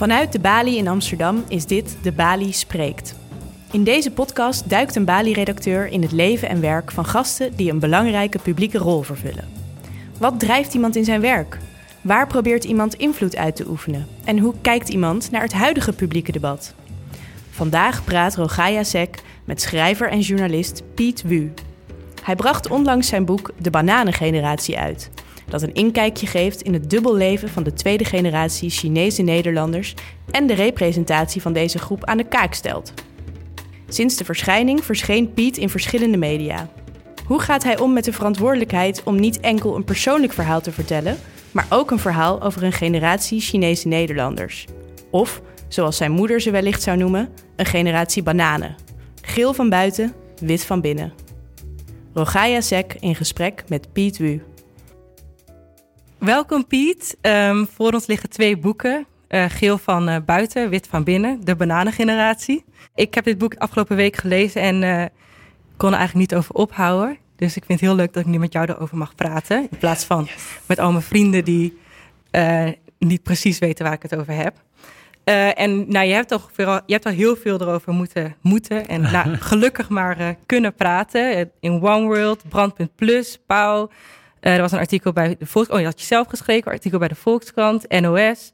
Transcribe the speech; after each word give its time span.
Vanuit 0.00 0.32
de 0.32 0.40
Bali 0.40 0.76
in 0.76 0.88
Amsterdam 0.88 1.44
is 1.48 1.66
dit 1.66 1.96
De 2.02 2.12
Bali 2.12 2.52
Spreekt. 2.52 3.14
In 3.70 3.84
deze 3.84 4.10
podcast 4.10 4.70
duikt 4.70 4.96
een 4.96 5.04
Bali-redacteur 5.04 5.86
in 5.86 6.02
het 6.02 6.12
leven 6.12 6.48
en 6.48 6.60
werk 6.60 6.90
van 6.90 7.04
gasten 7.04 7.56
die 7.56 7.70
een 7.70 7.78
belangrijke 7.78 8.38
publieke 8.38 8.78
rol 8.78 9.02
vervullen. 9.02 9.48
Wat 10.18 10.40
drijft 10.40 10.74
iemand 10.74 10.96
in 10.96 11.04
zijn 11.04 11.20
werk? 11.20 11.58
Waar 12.00 12.26
probeert 12.26 12.64
iemand 12.64 12.94
invloed 12.94 13.36
uit 13.36 13.56
te 13.56 13.68
oefenen? 13.68 14.06
En 14.24 14.38
hoe 14.38 14.54
kijkt 14.60 14.88
iemand 14.88 15.30
naar 15.30 15.42
het 15.42 15.52
huidige 15.52 15.92
publieke 15.92 16.32
debat? 16.32 16.74
Vandaag 17.50 18.04
praat 18.04 18.36
Rogaya 18.36 18.82
Sek 18.82 19.22
met 19.44 19.60
schrijver 19.60 20.08
en 20.08 20.20
journalist 20.20 20.82
Piet 20.94 21.22
Wu. 21.22 21.52
Hij 22.22 22.36
bracht 22.36 22.70
onlangs 22.70 23.08
zijn 23.08 23.24
boek 23.24 23.50
De 23.58 23.70
Bananengeneratie 23.70 24.78
uit, 24.78 25.10
dat 25.50 25.62
een 25.62 25.74
inkijkje 25.74 26.26
geeft 26.26 26.62
in 26.62 26.72
het 26.72 26.90
dubbelleven 26.90 27.48
van 27.48 27.62
de 27.62 27.72
tweede 27.72 28.04
generatie 28.04 28.70
Chinese 28.70 29.22
Nederlanders 29.22 29.94
en 30.30 30.46
de 30.46 30.54
representatie 30.54 31.42
van 31.42 31.52
deze 31.52 31.78
groep 31.78 32.04
aan 32.04 32.16
de 32.16 32.28
kaak 32.28 32.54
stelt. 32.54 32.92
Sinds 33.88 34.16
de 34.16 34.24
verschijning 34.24 34.84
verscheen 34.84 35.32
Piet 35.32 35.56
in 35.56 35.68
verschillende 35.68 36.16
media. 36.16 36.68
Hoe 37.26 37.40
gaat 37.40 37.62
hij 37.62 37.78
om 37.78 37.92
met 37.92 38.04
de 38.04 38.12
verantwoordelijkheid 38.12 39.02
om 39.04 39.20
niet 39.20 39.40
enkel 39.40 39.76
een 39.76 39.84
persoonlijk 39.84 40.32
verhaal 40.32 40.60
te 40.60 40.72
vertellen, 40.72 41.18
maar 41.50 41.66
ook 41.68 41.90
een 41.90 41.98
verhaal 41.98 42.42
over 42.42 42.62
een 42.62 42.72
generatie 42.72 43.40
Chinese 43.40 43.88
Nederlanders? 43.88 44.66
Of, 45.10 45.42
zoals 45.68 45.96
zijn 45.96 46.12
moeder 46.12 46.40
ze 46.40 46.50
wellicht 46.50 46.82
zou 46.82 46.96
noemen, 46.96 47.28
een 47.56 47.66
generatie 47.66 48.22
bananen. 48.22 48.76
Geel 49.22 49.54
van 49.54 49.68
buiten, 49.68 50.12
wit 50.40 50.64
van 50.64 50.80
binnen. 50.80 51.12
Rogaya 52.14 52.60
Sek 52.60 52.96
in 53.00 53.14
gesprek 53.14 53.64
met 53.68 53.92
Piet 53.92 54.18
Wu. 54.18 54.40
Welkom 56.20 56.66
Piet. 56.66 57.16
Um, 57.22 57.66
voor 57.74 57.92
ons 57.92 58.06
liggen 58.06 58.30
twee 58.30 58.56
boeken. 58.56 59.06
Uh, 59.28 59.44
geel 59.48 59.78
van 59.78 60.08
uh, 60.08 60.16
buiten, 60.26 60.68
wit 60.68 60.86
van 60.86 61.04
binnen. 61.04 61.44
De 61.44 61.56
bananengeneratie. 61.56 62.64
Ik 62.94 63.14
heb 63.14 63.24
dit 63.24 63.38
boek 63.38 63.54
afgelopen 63.54 63.96
week 63.96 64.16
gelezen 64.16 64.62
en 64.62 64.82
uh, 64.82 65.04
kon 65.76 65.92
er 65.92 65.98
eigenlijk 65.98 66.30
niet 66.30 66.38
over 66.38 66.54
ophouden. 66.54 67.18
Dus 67.36 67.56
ik 67.56 67.64
vind 67.64 67.80
het 67.80 67.88
heel 67.88 67.98
leuk 67.98 68.12
dat 68.12 68.22
ik 68.22 68.28
nu 68.28 68.38
met 68.38 68.52
jou 68.52 68.66
erover 68.70 68.96
mag 68.96 69.14
praten. 69.14 69.68
In 69.70 69.78
plaats 69.78 70.04
van 70.04 70.24
yes. 70.24 70.44
met 70.66 70.78
al 70.78 70.90
mijn 70.90 71.04
vrienden 71.04 71.44
die 71.44 71.78
niet 72.98 73.22
precies 73.22 73.58
weten 73.58 73.84
waar 73.84 73.94
ik 73.94 74.02
het 74.02 74.16
over 74.16 74.34
heb. 74.34 74.54
en 75.54 75.90
nou, 75.92 76.06
je 76.06 76.14
hebt, 76.14 76.28
toch 76.28 76.50
veel, 76.52 76.72
je 76.72 76.92
hebt 76.92 77.06
al 77.06 77.12
heel 77.12 77.36
veel 77.36 77.60
erover 77.60 77.92
moeten, 77.92 78.36
moeten 78.40 78.86
en 78.86 79.00
nou, 79.00 79.36
gelukkig 79.50 79.88
maar 79.88 80.36
kunnen 80.46 80.74
praten. 80.74 81.50
In 81.60 81.82
One 81.82 82.06
World, 82.06 82.48
Brandpunt 82.48 82.94
Plus, 82.94 83.38
Pauw. 83.46 83.90
Uh, 84.40 84.54
er 84.54 84.60
was 84.60 84.72
een 84.72 84.78
artikel 84.78 85.12
bij 85.12 85.36
de 85.38 85.46
Volkskrant. 85.46 85.70
Oh, 85.70 85.78
je 85.78 85.84
had 85.84 86.00
je 86.00 86.06
zelf 86.06 86.26
geschreven. 86.26 86.72
Artikel 86.72 86.98
bij 86.98 87.08
de 87.08 87.14
Volkskrant, 87.14 88.00
NOS. 88.00 88.52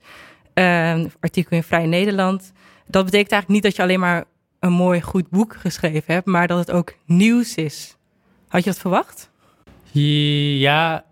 Uh, 0.55 1.05
artikel 1.21 1.57
in 1.57 1.63
Vrij 1.63 1.87
Nederland. 1.87 2.53
Dat 2.87 3.05
betekent 3.05 3.33
eigenlijk 3.33 3.49
niet 3.49 3.63
dat 3.63 3.77
je 3.77 3.83
alleen 3.83 4.01
maar 4.01 4.25
een 4.61 4.73
mooi, 4.73 5.03
goed 5.03 5.31
boek 5.31 5.57
geschreven 5.57 6.15
hebt, 6.15 6.27
maar 6.27 6.47
dat 6.47 6.59
het 6.59 6.71
ook 6.71 6.95
nieuws 7.05 7.55
is. 7.55 7.97
Had 8.49 8.65
je 8.65 8.71
dat 8.71 8.79
verwacht? 8.79 9.31
Ja 9.93 11.05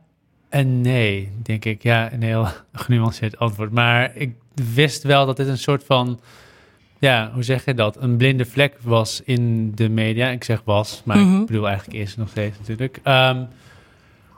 en 0.55 0.81
nee, 0.81 1.31
denk 1.43 1.65
ik. 1.65 1.83
Ja, 1.83 2.13
een 2.13 2.23
heel 2.23 2.49
genuanceerd 2.73 3.39
antwoord. 3.39 3.71
Maar 3.71 4.17
ik 4.17 4.35
wist 4.75 5.03
wel 5.03 5.27
dat 5.27 5.37
dit 5.37 5.49
een 5.49 5.59
soort 5.59 5.85
van, 5.85 6.21
ja, 6.99 7.31
hoe 7.33 7.43
zeg 7.43 7.65
je 7.65 7.75
dat? 7.75 7.97
Een 8.03 8.17
blinde 8.17 8.45
vlek 8.45 8.77
was 8.81 9.23
in 9.25 9.73
de 9.75 9.89
media. 9.89 10.29
Ik 10.29 10.45
zeg 10.45 10.63
was, 10.65 11.03
maar 11.05 11.17
mm 11.17 11.31
-hmm. 11.31 11.41
ik 11.41 11.47
bedoel 11.47 11.69
eigenlijk 11.69 11.99
is 11.99 12.17
nog 12.17 12.29
steeds 12.29 12.59
natuurlijk. 12.59 13.01
Um, 13.05 13.49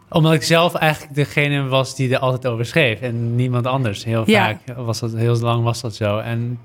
omdat 0.08 0.32
ik 0.32 0.42
zelf 0.42 0.74
eigenlijk 0.74 1.14
degene 1.14 1.66
was 1.66 1.96
die 1.96 2.14
er 2.14 2.18
altijd 2.18 2.46
over 2.46 2.66
schreef. 2.66 3.00
En 3.00 3.34
niemand 3.34 3.66
anders. 3.66 4.04
Heel 4.04 4.22
ja. 4.26 4.46
vaak 4.46 4.76
was 4.76 5.00
dat, 5.00 5.12
heel 5.12 5.36
lang 5.36 5.64
was 5.64 5.80
dat 5.80 5.94
zo. 5.94 6.18
En 6.18 6.58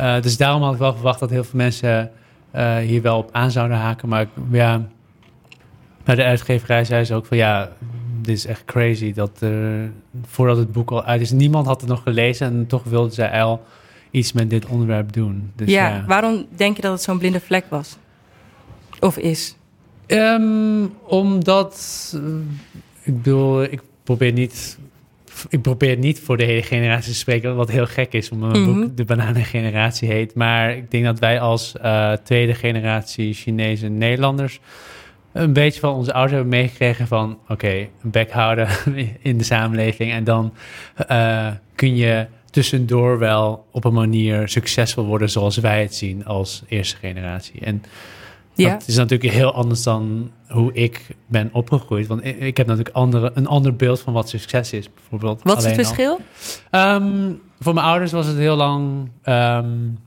uh, 0.00 0.20
dus 0.20 0.36
daarom 0.36 0.62
had 0.62 0.72
ik 0.72 0.78
wel 0.78 0.92
verwacht 0.92 1.20
dat 1.20 1.30
heel 1.30 1.44
veel 1.44 1.58
mensen 1.58 2.10
uh, 2.54 2.76
hier 2.76 3.02
wel 3.02 3.18
op 3.18 3.28
aan 3.32 3.50
zouden 3.50 3.76
haken. 3.76 4.08
Maar 4.08 4.26
ja, 4.50 4.86
bij 6.04 6.14
de 6.14 6.24
uitgeverij 6.24 6.84
zei 6.84 7.04
ze 7.04 7.14
ook 7.14 7.26
van 7.26 7.36
ja, 7.36 7.70
dit 8.20 8.36
is 8.36 8.46
echt 8.46 8.64
crazy. 8.64 9.12
Dat 9.12 9.38
uh, 9.40 9.50
voordat 10.26 10.56
het 10.56 10.72
boek 10.72 10.90
al 10.90 11.04
uit 11.04 11.20
is, 11.20 11.30
niemand 11.30 11.66
had 11.66 11.80
het 11.80 11.90
nog 11.90 12.02
gelezen. 12.02 12.46
En 12.46 12.66
toch 12.66 12.84
wilde 12.84 13.14
zij 13.14 13.42
al 13.42 13.62
iets 14.10 14.32
met 14.32 14.50
dit 14.50 14.66
onderwerp 14.66 15.12
doen. 15.12 15.52
Dus, 15.56 15.68
ja, 15.68 15.88
ja, 15.88 16.04
waarom 16.06 16.46
denk 16.56 16.76
je 16.76 16.82
dat 16.82 16.92
het 16.92 17.02
zo'n 17.02 17.18
blinde 17.18 17.40
vlek 17.40 17.64
was? 17.68 17.96
Of 19.00 19.16
is? 19.16 19.56
Um, 20.08 20.94
omdat, 21.04 22.12
uh, 22.16 22.22
ik 23.02 23.22
bedoel, 23.22 23.62
ik 23.62 23.80
probeer 24.02 24.32
niet, 24.32 24.78
ik 25.48 25.62
probeer 25.62 25.96
niet 25.96 26.20
voor 26.20 26.36
de 26.36 26.44
hele 26.44 26.62
generatie 26.62 27.12
te 27.12 27.18
spreken, 27.18 27.56
wat 27.56 27.70
heel 27.70 27.86
gek 27.86 28.12
is, 28.12 28.30
omdat 28.30 28.50
mijn 28.50 28.62
mm 28.62 28.72
-hmm. 28.72 28.80
boek 28.80 28.96
de 28.96 29.04
bananengeneratie 29.04 30.08
heet. 30.08 30.34
Maar 30.34 30.76
ik 30.76 30.90
denk 30.90 31.04
dat 31.04 31.18
wij 31.18 31.40
als 31.40 31.74
uh, 31.82 32.12
tweede 32.12 32.54
generatie 32.54 33.34
Chinese 33.34 33.88
Nederlanders 33.88 34.60
een 35.32 35.52
beetje 35.52 35.80
van 35.80 35.94
onze 35.94 36.12
ouders 36.12 36.32
hebben 36.32 36.50
meegekregen 36.50 37.06
van, 37.06 37.38
oké, 37.42 37.52
okay, 37.52 37.90
een 38.02 38.10
bek 38.10 38.30
houden 38.30 38.68
in 39.20 39.38
de 39.38 39.44
samenleving 39.44 40.12
en 40.12 40.24
dan 40.24 40.52
uh, 41.10 41.48
kun 41.74 41.96
je 41.96 42.26
tussendoor 42.50 43.18
wel 43.18 43.66
op 43.70 43.84
een 43.84 43.92
manier 43.92 44.48
succesvol 44.48 45.04
worden 45.04 45.30
zoals 45.30 45.56
wij 45.56 45.82
het 45.82 45.94
zien 45.94 46.24
als 46.24 46.62
eerste 46.68 46.96
generatie. 46.96 47.60
En 47.60 47.82
ja. 48.66 48.72
Dat 48.72 48.88
is 48.88 48.96
natuurlijk 48.96 49.32
heel 49.32 49.52
anders 49.52 49.82
dan 49.82 50.30
hoe 50.48 50.72
ik 50.72 51.06
ben 51.26 51.48
opgegroeid. 51.52 52.06
Want 52.06 52.24
ik, 52.24 52.38
ik 52.38 52.56
heb 52.56 52.66
natuurlijk 52.66 52.94
andere, 52.94 53.30
een 53.34 53.46
ander 53.46 53.76
beeld 53.76 54.00
van 54.00 54.12
wat 54.12 54.28
succes 54.28 54.72
is, 54.72 54.92
bijvoorbeeld. 54.94 55.40
Wat 55.42 55.58
is 55.58 55.64
het 55.64 55.74
verschil? 55.74 56.20
Um, 56.70 57.40
voor 57.60 57.74
mijn 57.74 57.86
ouders 57.86 58.12
was 58.12 58.26
het 58.26 58.36
heel 58.36 58.56
lang, 58.56 59.10
um, 59.24 59.98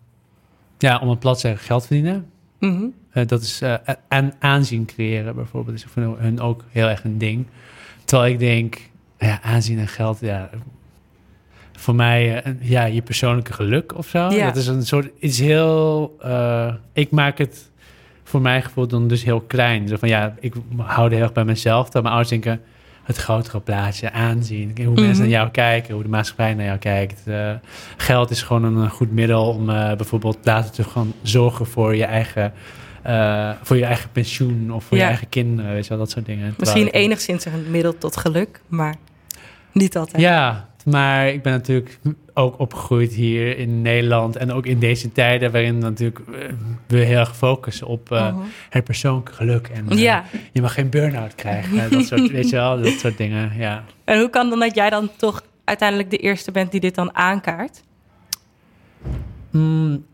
ja, 0.77 0.99
om 0.99 1.09
het 1.09 1.19
plat 1.19 1.33
te 1.33 1.39
zeggen, 1.39 1.65
geld 1.65 1.85
verdienen. 1.85 2.25
Mm 2.59 2.75
-hmm. 2.75 2.93
uh, 3.13 3.27
dat 3.27 3.41
is 3.41 3.61
uh, 3.61 3.73
aan, 4.07 4.33
aanzien 4.39 4.85
creëren, 4.85 5.35
bijvoorbeeld. 5.35 5.75
is 5.75 5.83
voor 5.83 6.17
hun 6.19 6.39
ook 6.39 6.63
heel 6.69 6.87
erg 6.87 7.03
een 7.03 7.17
ding. 7.17 7.45
Terwijl 8.05 8.33
ik 8.33 8.39
denk, 8.39 8.89
ja, 9.19 9.41
aanzien 9.41 9.79
en 9.79 9.87
geld, 9.87 10.19
ja, 10.19 10.49
voor 11.71 11.95
mij, 11.95 12.47
uh, 12.47 12.53
ja, 12.69 12.83
je 12.83 13.01
persoonlijke 13.01 13.53
geluk 13.53 13.97
of 13.97 14.07
zo. 14.07 14.29
Ja. 14.29 14.45
Dat 14.45 14.55
is 14.55 14.67
een 14.67 14.85
soort, 14.85 15.09
iets 15.19 15.39
heel, 15.39 16.15
ik 16.93 17.11
maak 17.11 17.37
het 17.37 17.70
voor 18.31 18.41
mijn 18.41 18.63
gevoel 18.63 18.87
dan 18.87 19.07
dus 19.07 19.23
heel 19.23 19.41
klein. 19.41 19.87
Zo 19.87 19.95
van 19.97 20.09
ja, 20.09 20.35
ik 20.39 20.53
hou 20.77 21.07
er 21.07 21.13
heel 21.13 21.21
erg 21.21 21.33
bij 21.33 21.45
mezelf. 21.45 21.89
Dat 21.89 22.03
mijn 22.03 22.15
ouders 22.15 22.29
denken, 22.29 22.61
het 23.03 23.17
grotere 23.17 23.59
plaatje, 23.59 24.11
aanzien. 24.11 24.71
Hoe 24.75 24.85
mm 24.85 24.95
-hmm. 24.95 25.03
mensen 25.03 25.23
naar 25.23 25.33
jou 25.33 25.49
kijken, 25.49 25.93
hoe 25.93 26.03
de 26.03 26.09
maatschappij 26.09 26.53
naar 26.53 26.65
jou 26.65 26.77
kijkt. 26.77 27.21
Uh, 27.25 27.51
geld 27.97 28.29
is 28.29 28.41
gewoon 28.41 28.63
een 28.63 28.89
goed 28.89 29.11
middel 29.11 29.47
om 29.47 29.69
uh, 29.69 29.93
bijvoorbeeld 29.95 30.37
later 30.43 30.71
te 30.71 30.83
gaan 30.83 31.13
zorgen 31.21 31.65
voor 31.65 31.95
je 31.95 32.05
eigen... 32.05 32.53
Uh, 33.07 33.51
voor 33.61 33.77
je 33.77 33.85
eigen 33.85 34.09
pensioen 34.11 34.71
of 34.73 34.83
voor 34.83 34.97
ja. 34.97 35.03
je 35.03 35.09
eigen 35.09 35.29
kinderen, 35.29 35.73
weet 35.73 35.83
je 35.83 35.89
wel, 35.89 35.97
dat 35.97 36.09
soort 36.09 36.25
dingen. 36.25 36.53
Misschien 36.57 36.87
enigszins 36.87 37.45
een 37.45 37.65
middel 37.71 37.97
tot 37.97 38.17
geluk, 38.17 38.61
maar 38.67 38.95
niet 39.71 39.97
altijd. 39.97 40.21
Ja, 40.21 40.69
maar 40.85 41.27
ik 41.27 41.41
ben 41.41 41.53
natuurlijk 41.53 41.99
ook 42.33 42.59
opgegroeid 42.59 43.13
hier 43.13 43.57
in 43.57 43.81
Nederland 43.81 44.35
en 44.35 44.51
ook 44.51 44.65
in 44.65 44.79
deze 44.79 45.11
tijden 45.11 45.51
waarin 45.51 45.77
natuurlijk 45.77 46.19
we 46.87 46.97
heel 46.97 47.17
erg 47.17 47.37
focussen 47.37 47.87
op 47.87 48.11
uh, 48.11 48.17
uh 48.17 48.27
-huh. 48.27 48.43
het 48.69 48.83
persoonlijke 48.83 49.33
geluk. 49.33 49.67
En 49.67 49.85
uh, 49.91 49.99
ja. 49.99 50.23
je 50.51 50.61
mag 50.61 50.73
geen 50.73 50.89
burn-out 50.89 51.35
krijgen, 51.35 51.89
dat 51.89 52.05
soort, 52.05 52.31
weet 52.31 52.49
je 52.49 52.55
wel, 52.55 52.81
dat 52.81 52.99
soort 52.99 53.17
dingen, 53.17 53.57
ja. 53.57 53.83
En 54.03 54.19
hoe 54.19 54.29
kan 54.29 54.49
dan 54.49 54.59
dat 54.59 54.75
jij 54.75 54.89
dan 54.89 55.09
toch 55.17 55.43
uiteindelijk 55.63 56.09
de 56.09 56.17
eerste 56.17 56.51
bent 56.51 56.71
die 56.71 56.79
dit 56.79 56.95
dan 56.95 57.15
aankaart? 57.15 57.83
Mm, 59.51 60.05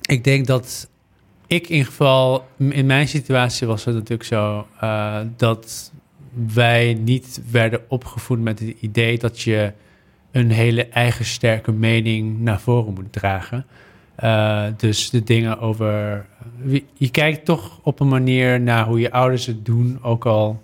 ik 0.00 0.24
denk 0.24 0.46
dat 0.46 0.88
ik 1.46 1.68
in 1.68 1.84
geval, 1.84 2.46
in 2.58 2.86
mijn 2.86 3.08
situatie 3.08 3.66
was 3.66 3.84
het 3.84 3.94
natuurlijk 3.94 4.28
zo 4.28 4.66
dat 5.36 5.92
wij 6.54 6.94
niet 6.94 7.40
werden 7.50 7.80
opgevoed 7.88 8.40
met 8.40 8.58
het 8.58 8.74
idee 8.80 9.18
dat 9.18 9.40
je 9.40 9.72
een 10.32 10.50
hele 10.50 10.86
eigen 10.86 11.24
sterke 11.24 11.72
mening 11.72 12.40
naar 12.40 12.60
voren 12.60 12.94
moet 12.94 13.12
dragen. 13.12 13.66
Uh, 14.24 14.64
dus 14.76 15.10
de 15.10 15.22
dingen 15.22 15.58
over. 15.58 16.26
Je 16.92 17.10
kijkt 17.10 17.44
toch 17.44 17.80
op 17.82 18.00
een 18.00 18.08
manier 18.08 18.60
naar 18.60 18.86
hoe 18.86 19.00
je 19.00 19.12
ouders 19.12 19.46
het 19.46 19.64
doen, 19.64 19.98
ook 20.02 20.26
al 20.26 20.62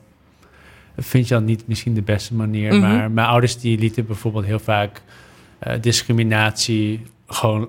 vind 0.96 1.28
je 1.28 1.34
dat 1.34 1.42
niet 1.42 1.66
misschien 1.66 1.94
de 1.94 2.02
beste 2.02 2.34
manier. 2.34 2.74
Mm 2.74 2.82
-hmm. 2.82 2.90
Maar 2.90 3.10
mijn 3.10 3.26
ouders 3.26 3.58
die 3.58 3.78
lieten 3.78 4.06
bijvoorbeeld 4.06 4.44
heel 4.44 4.58
vaak 4.58 5.02
uh, 5.66 5.72
discriminatie 5.80 7.02
gewoon 7.26 7.68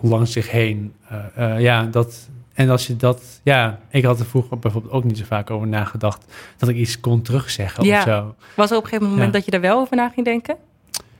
langs 0.00 0.32
zich 0.32 0.50
heen. 0.50 0.92
Uh, 1.38 1.60
ja, 1.60 1.84
dat. 1.84 2.28
En 2.52 2.70
als 2.70 2.86
je 2.86 2.96
dat, 2.96 3.40
ja, 3.42 3.80
ik 3.90 4.04
had 4.04 4.20
er 4.20 4.26
vroeger 4.26 4.58
bijvoorbeeld 4.58 4.92
ook 4.92 5.04
niet 5.04 5.18
zo 5.18 5.24
vaak 5.24 5.50
over 5.50 5.66
nagedacht 5.66 6.24
dat 6.56 6.68
ik 6.68 6.76
iets 6.76 7.00
kon 7.00 7.22
terugzeggen 7.22 7.84
ja. 7.84 7.98
of 7.98 8.04
zo. 8.04 8.34
Was 8.56 8.70
er 8.70 8.76
op 8.76 8.82
een 8.82 8.88
gegeven 8.88 9.10
moment 9.10 9.26
ja. 9.26 9.32
dat 9.32 9.44
je 9.44 9.50
daar 9.50 9.60
wel 9.60 9.80
over 9.80 9.96
na 9.96 10.08
ging 10.08 10.26
denken? 10.26 10.56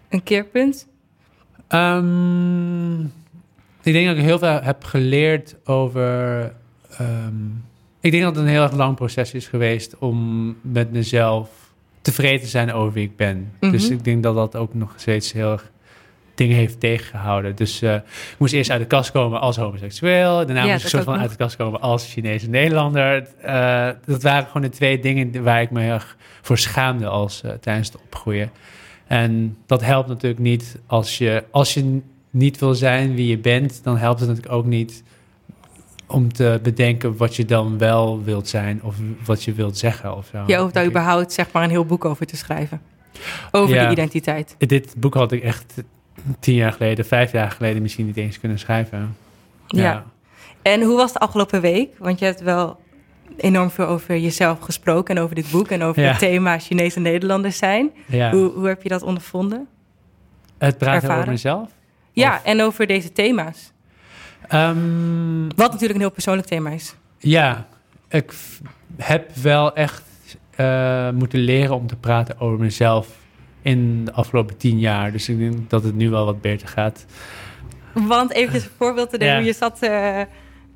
Een 0.08 0.22
keerpunt? 0.22 0.88
Um, 1.68 3.02
ik 3.82 3.92
denk 3.92 4.06
dat 4.06 4.16
ik 4.16 4.22
heel 4.22 4.38
veel 4.38 4.62
heb 4.62 4.84
geleerd 4.84 5.56
over. 5.64 6.42
Um, 7.00 7.64
ik 8.00 8.10
denk 8.10 8.22
dat 8.22 8.34
het 8.34 8.44
een 8.44 8.50
heel 8.50 8.62
erg 8.62 8.72
lang 8.72 8.96
proces 8.96 9.34
is 9.34 9.46
geweest 9.46 9.98
om 9.98 10.56
met 10.62 10.92
mezelf 10.92 11.50
tevreden 12.00 12.40
te 12.40 12.46
zijn 12.46 12.72
over 12.72 12.92
wie 12.92 13.04
ik 13.04 13.16
ben. 13.16 13.36
Mm 13.36 13.50
-hmm. 13.60 13.70
Dus 13.70 13.90
ik 13.90 14.04
denk 14.04 14.22
dat 14.22 14.34
dat 14.34 14.56
ook 14.56 14.74
nog 14.74 14.92
steeds 14.96 15.32
heel 15.32 15.52
erg 15.52 15.72
dingen 16.34 16.56
heeft 16.56 16.80
tegengehouden. 16.80 17.56
Dus 17.56 17.82
uh, 17.82 17.94
ik 17.94 18.34
moest 18.38 18.52
eerst 18.52 18.70
uit 18.70 18.80
de 18.80 18.86
kast 18.86 19.10
komen 19.10 19.40
als 19.40 19.56
homoseksueel. 19.56 20.46
Daarna 20.46 20.66
moest 20.66 20.84
ik 20.84 20.90
soort 20.90 21.04
van 21.04 21.18
uit 21.18 21.30
de 21.30 21.36
kast 21.36 21.56
komen 21.56 21.80
als 21.80 22.12
Chinese 22.12 22.48
Nederlander. 22.48 23.26
Uh, 23.44 23.88
dat 24.04 24.22
waren 24.22 24.46
gewoon 24.46 24.62
de 24.62 24.68
twee 24.68 24.98
dingen 24.98 25.42
waar 25.42 25.62
ik 25.62 25.70
me 25.70 25.82
erg 25.82 26.16
voor 26.42 26.58
schaamde 26.58 27.06
als, 27.06 27.42
uh, 27.44 27.52
tijdens 27.52 27.88
het 27.88 28.02
opgroeien. 28.02 28.50
En 29.06 29.56
dat 29.66 29.82
helpt 29.82 30.08
natuurlijk 30.08 30.42
niet 30.42 30.78
als 30.86 31.18
je, 31.18 31.44
als 31.50 31.74
je 31.74 32.00
niet 32.30 32.58
wil 32.58 32.74
zijn 32.74 33.14
wie 33.14 33.26
je 33.26 33.38
bent, 33.38 33.80
dan 33.82 33.96
helpt 33.96 34.20
het 34.20 34.28
natuurlijk 34.28 34.54
ook 34.54 34.66
niet 34.66 35.02
om 36.06 36.32
te 36.32 36.60
bedenken 36.62 37.16
wat 37.16 37.36
je 37.36 37.44
dan 37.44 37.78
wel 37.78 38.22
wilt 38.22 38.48
zijn 38.48 38.82
of 38.82 38.96
wat 39.24 39.42
je 39.42 39.52
wilt 39.52 39.78
zeggen 39.78 40.16
of 40.16 40.28
zo. 40.32 40.44
Je 40.46 40.56
hoeft 40.56 40.74
daar 40.74 40.86
überhaupt 40.86 41.32
zeg 41.32 41.52
maar 41.52 41.62
een 41.62 41.70
heel 41.70 41.84
boek 41.84 42.04
over 42.04 42.26
te 42.26 42.36
schrijven. 42.36 42.80
Over 43.50 43.74
ja, 43.74 43.86
de 43.86 43.92
identiteit. 43.92 44.54
Dit 44.58 44.94
boek 44.96 45.14
had 45.14 45.32
ik 45.32 45.42
echt 45.42 45.74
tien 46.40 46.54
jaar 46.54 46.72
geleden, 46.72 47.06
vijf 47.06 47.32
jaar 47.32 47.50
geleden 47.50 47.82
misschien 47.82 48.06
niet 48.06 48.16
eens 48.16 48.40
kunnen 48.40 48.58
schrijven. 48.58 49.16
Ja. 49.66 49.82
ja. 49.82 50.04
En 50.62 50.82
hoe 50.82 50.96
was 50.96 51.12
de 51.12 51.18
afgelopen 51.18 51.60
week? 51.60 51.98
Want 51.98 52.18
je 52.18 52.24
hebt 52.24 52.40
wel 52.40 52.80
enorm 53.36 53.70
veel 53.70 53.86
over 53.86 54.18
jezelf 54.18 54.58
gesproken 54.60 55.16
en 55.16 55.22
over 55.22 55.34
dit 55.34 55.50
boek 55.50 55.68
en 55.68 55.82
over 55.82 56.06
het 56.06 56.18
thema 56.18 56.58
Chinese 56.58 57.00
Nederlanders 57.00 57.56
zijn. 57.56 57.90
Ja. 58.06 58.30
Hoe, 58.30 58.50
hoe 58.50 58.66
heb 58.66 58.82
je 58.82 58.88
dat 58.88 59.02
ondervonden? 59.02 59.66
Het 60.58 60.78
praten 60.78 61.16
over 61.16 61.28
mezelf? 61.28 61.68
Ja, 62.12 62.40
en 62.44 62.62
over 62.62 62.86
deze 62.86 63.12
thema's. 63.12 63.72
Um, 64.52 65.48
Wat 65.56 65.70
natuurlijk 65.70 65.94
een 65.94 66.00
heel 66.00 66.10
persoonlijk 66.10 66.48
thema 66.48 66.70
is. 66.70 66.94
Ja, 67.18 67.66
ik 68.08 68.32
heb 68.96 69.30
wel 69.36 69.74
echt 69.74 70.02
uh, 70.56 71.10
moeten 71.10 71.38
leren 71.38 71.74
om 71.74 71.86
te 71.86 71.96
praten 71.96 72.40
over 72.40 72.58
mezelf 72.58 73.08
in 73.62 74.04
de 74.04 74.12
afgelopen 74.12 74.56
tien 74.56 74.78
jaar. 74.78 75.12
Dus 75.12 75.28
ik 75.28 75.38
denk 75.38 75.70
dat 75.70 75.82
het 75.82 75.94
nu 75.94 76.10
wel 76.10 76.24
wat 76.24 76.40
beter 76.40 76.68
gaat. 76.68 77.04
Want 77.92 78.32
even 78.32 78.54
een 78.54 78.68
voorbeeld 78.78 79.10
te 79.10 79.16
nemen. 79.16 79.44
Je 79.44 79.52
zat 79.52 79.78
uh, 79.82 80.20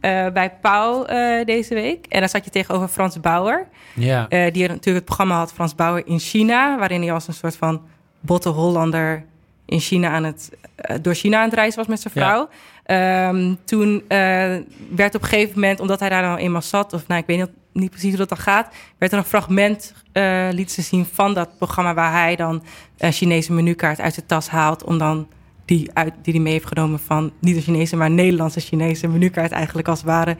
uh, 0.00 0.28
bij 0.28 0.52
Pauw 0.60 1.04
deze 1.44 1.74
week. 1.74 2.06
En 2.06 2.20
dan 2.20 2.28
zat 2.28 2.44
je 2.44 2.50
tegenover 2.50 2.88
Frans 2.88 3.20
Bauer. 3.20 3.66
Ja. 3.94 4.26
die 4.28 4.68
natuurlijk 4.68 4.84
het 4.84 5.04
programma 5.04 5.36
had 5.36 5.52
Frans 5.52 5.74
Bauer 5.74 6.06
in 6.06 6.18
China. 6.18 6.78
Waarin 6.78 7.02
hij 7.02 7.12
als 7.12 7.28
een 7.28 7.34
soort 7.34 7.56
van 7.56 7.82
botte 8.20 8.48
Hollander 8.48 9.24
in 9.66 9.80
China 9.80 10.10
aan 10.10 10.24
het, 10.24 10.50
door 11.02 11.14
China 11.14 11.38
aan 11.38 11.44
het 11.44 11.54
reizen 11.54 11.78
was 11.78 11.86
met 11.86 12.00
zijn 12.00 12.14
vrouw. 12.14 12.48
Um, 13.30 13.58
toen 13.64 14.02
werd 14.90 15.14
op 15.14 15.22
een 15.22 15.28
gegeven 15.28 15.60
moment, 15.60 15.80
omdat 15.80 16.00
hij 16.00 16.08
daar 16.08 16.22
nou 16.22 16.38
eenmaal 16.38 16.62
zat... 16.62 16.92
of 16.92 17.06
nou, 17.06 17.20
ik 17.20 17.26
weet 17.26 17.38
niet 17.38 17.48
niet 17.78 17.90
precies 17.90 18.08
hoe 18.08 18.18
dat 18.18 18.28
dan 18.28 18.38
gaat, 18.38 18.74
werd 18.98 19.12
er 19.12 19.18
een 19.18 19.24
fragment 19.24 19.94
liet 20.50 20.72
ze 20.72 20.82
zien 20.82 21.06
van 21.12 21.34
dat 21.34 21.58
programma 21.58 21.94
waar 21.94 22.12
hij 22.12 22.36
dan 22.36 22.62
een 22.98 23.12
Chinese 23.12 23.52
menukaart 23.52 24.00
uit 24.00 24.14
de 24.14 24.26
tas 24.26 24.48
haalt 24.48 24.84
om 24.84 24.98
dan 24.98 25.28
die 25.68 25.90
uit 25.92 26.14
die 26.22 26.32
hij 26.34 26.42
mee 26.42 26.52
heeft 26.52 26.66
genomen 26.66 26.98
van 26.98 27.32
niet 27.38 27.54
de 27.54 27.60
Chinese, 27.60 27.96
maar 27.96 28.10
Nederlandse 28.10 28.60
Chinese 28.60 29.08
menukaart 29.08 29.52
eigenlijk 29.52 29.88
als 29.88 29.98
het 29.98 30.08
ware 30.08 30.36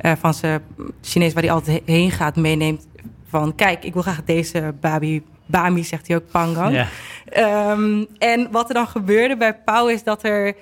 uh, 0.00 0.12
van 0.18 0.34
zijn 0.34 0.62
Chinees 1.00 1.32
waar 1.32 1.42
hij 1.42 1.52
altijd 1.52 1.82
heen 1.84 2.10
gaat 2.10 2.36
meeneemt 2.36 2.86
van 3.28 3.54
kijk, 3.54 3.84
ik 3.84 3.92
wil 3.92 4.02
graag 4.02 4.24
deze 4.24 4.74
babi 4.80 5.22
Bami 5.50 5.84
zegt 5.84 6.06
hij 6.06 6.16
ook 6.16 6.30
Pangang. 6.30 6.86
Um, 7.36 8.06
en 8.18 8.50
wat 8.50 8.68
er 8.68 8.74
dan 8.74 8.86
gebeurde 8.86 9.36
bij 9.36 9.54
Pau 9.54 9.92
is 9.92 10.02
dat 10.02 10.22
er, 10.22 10.46
uh, 10.46 10.54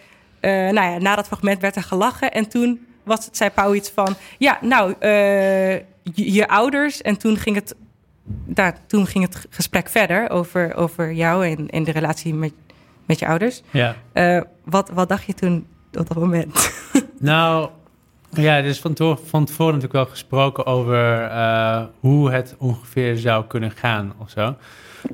nou 0.50 0.74
ja, 0.74 0.98
na 0.98 1.16
dat 1.16 1.26
fragment 1.26 1.60
werd 1.60 1.76
er 1.76 1.82
gelachen. 1.82 2.32
En 2.32 2.48
toen 2.48 2.86
was, 3.02 3.28
zei 3.32 3.50
Pau 3.50 3.74
iets 3.74 3.90
van, 3.90 4.14
ja, 4.38 4.58
nou, 4.60 4.94
uh, 5.00 5.74
je, 6.14 6.48
ouders. 6.48 7.02
En 7.02 7.18
toen 7.18 7.36
ging 7.36 7.56
het, 7.56 7.74
daar, 8.46 8.78
toen 8.86 9.06
ging 9.06 9.24
het 9.24 9.46
gesprek 9.50 9.88
verder 9.88 10.30
over, 10.30 10.74
over 10.74 11.12
jou 11.12 11.46
en, 11.46 11.68
en 11.68 11.84
de 11.84 11.92
relatie 11.92 12.34
met, 12.34 12.52
met 13.08 13.18
je 13.18 13.26
ouders. 13.26 13.62
Ja. 13.70 13.96
Uh, 14.14 14.40
wat, 14.64 14.90
wat 14.94 15.08
dacht 15.08 15.24
je 15.24 15.34
toen 15.34 15.66
op 15.92 16.08
dat 16.08 16.16
moment? 16.16 16.52
Nou, 17.20 17.68
ja, 18.30 18.62
dus 18.62 18.78
van, 18.78 18.96
van 19.24 19.44
tevoren 19.44 19.74
natuurlijk 19.74 19.92
wel 19.92 20.06
gesproken 20.06 20.66
over 20.66 21.22
uh, 21.22 21.82
hoe 22.00 22.30
het 22.30 22.54
ongeveer 22.58 23.16
zou 23.16 23.44
kunnen 23.46 23.70
gaan 23.70 24.12
of 24.18 24.30
zo. 24.30 24.56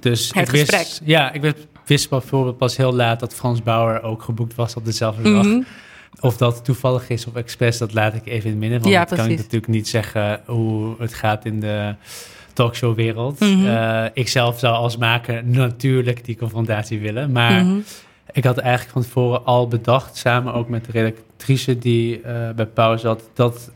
Dus 0.00 0.28
het 0.28 0.48
ik 0.48 0.48
gesprek. 0.48 0.80
wist, 0.80 1.00
ja, 1.04 1.32
ik 1.32 1.40
wist, 1.40 1.66
wist 1.86 2.08
bijvoorbeeld 2.08 2.56
pas 2.56 2.76
heel 2.76 2.94
laat 2.94 3.20
dat 3.20 3.34
Frans 3.34 3.62
Bauer 3.62 4.02
ook 4.02 4.22
geboekt 4.22 4.54
was 4.54 4.76
op 4.76 4.84
dezelfde 4.84 5.22
dag. 5.22 5.44
Mm 5.44 5.50
-hmm. 5.50 5.64
Of 6.20 6.36
dat 6.36 6.64
toevallig 6.64 7.08
is 7.08 7.26
of 7.26 7.34
expres, 7.34 7.78
dat 7.78 7.94
laat 7.94 8.14
ik 8.14 8.26
even 8.26 8.44
in 8.44 8.50
het 8.50 8.58
midden. 8.58 8.80
Want 8.80 8.92
ja, 8.92 9.04
dat 9.04 9.18
kan 9.18 9.30
ik 9.30 9.36
natuurlijk 9.36 9.66
niet 9.72 9.88
zeggen 9.88 10.40
hoe 10.46 10.94
het 10.98 11.14
gaat 11.14 11.44
in 11.44 11.60
de 11.60 11.94
talkshowwereld. 12.54 13.40
Mm 13.40 13.48
-hmm. 13.48 13.66
uh, 13.66 14.04
ik 14.12 14.28
zelf 14.28 14.58
zou 14.58 14.74
als 14.74 14.96
maker 14.96 15.44
natuurlijk 15.44 16.24
die 16.24 16.36
confrontatie 16.36 17.00
willen. 17.00 17.32
Maar 17.32 17.62
mm 17.62 17.68
-hmm. 17.68 17.84
ik 18.32 18.44
had 18.44 18.58
eigenlijk 18.58 18.92
van 18.92 19.02
tevoren 19.02 19.44
al 19.44 19.68
bedacht, 19.68 20.16
samen 20.16 20.54
ook 20.54 20.68
met 20.68 20.84
de 20.84 20.92
redactrice 20.92 21.78
die 21.78 22.18
uh, 22.18 22.50
bij 22.56 22.66
Pauw 22.66 22.96
zat, 22.96 23.30
dat 23.34 23.70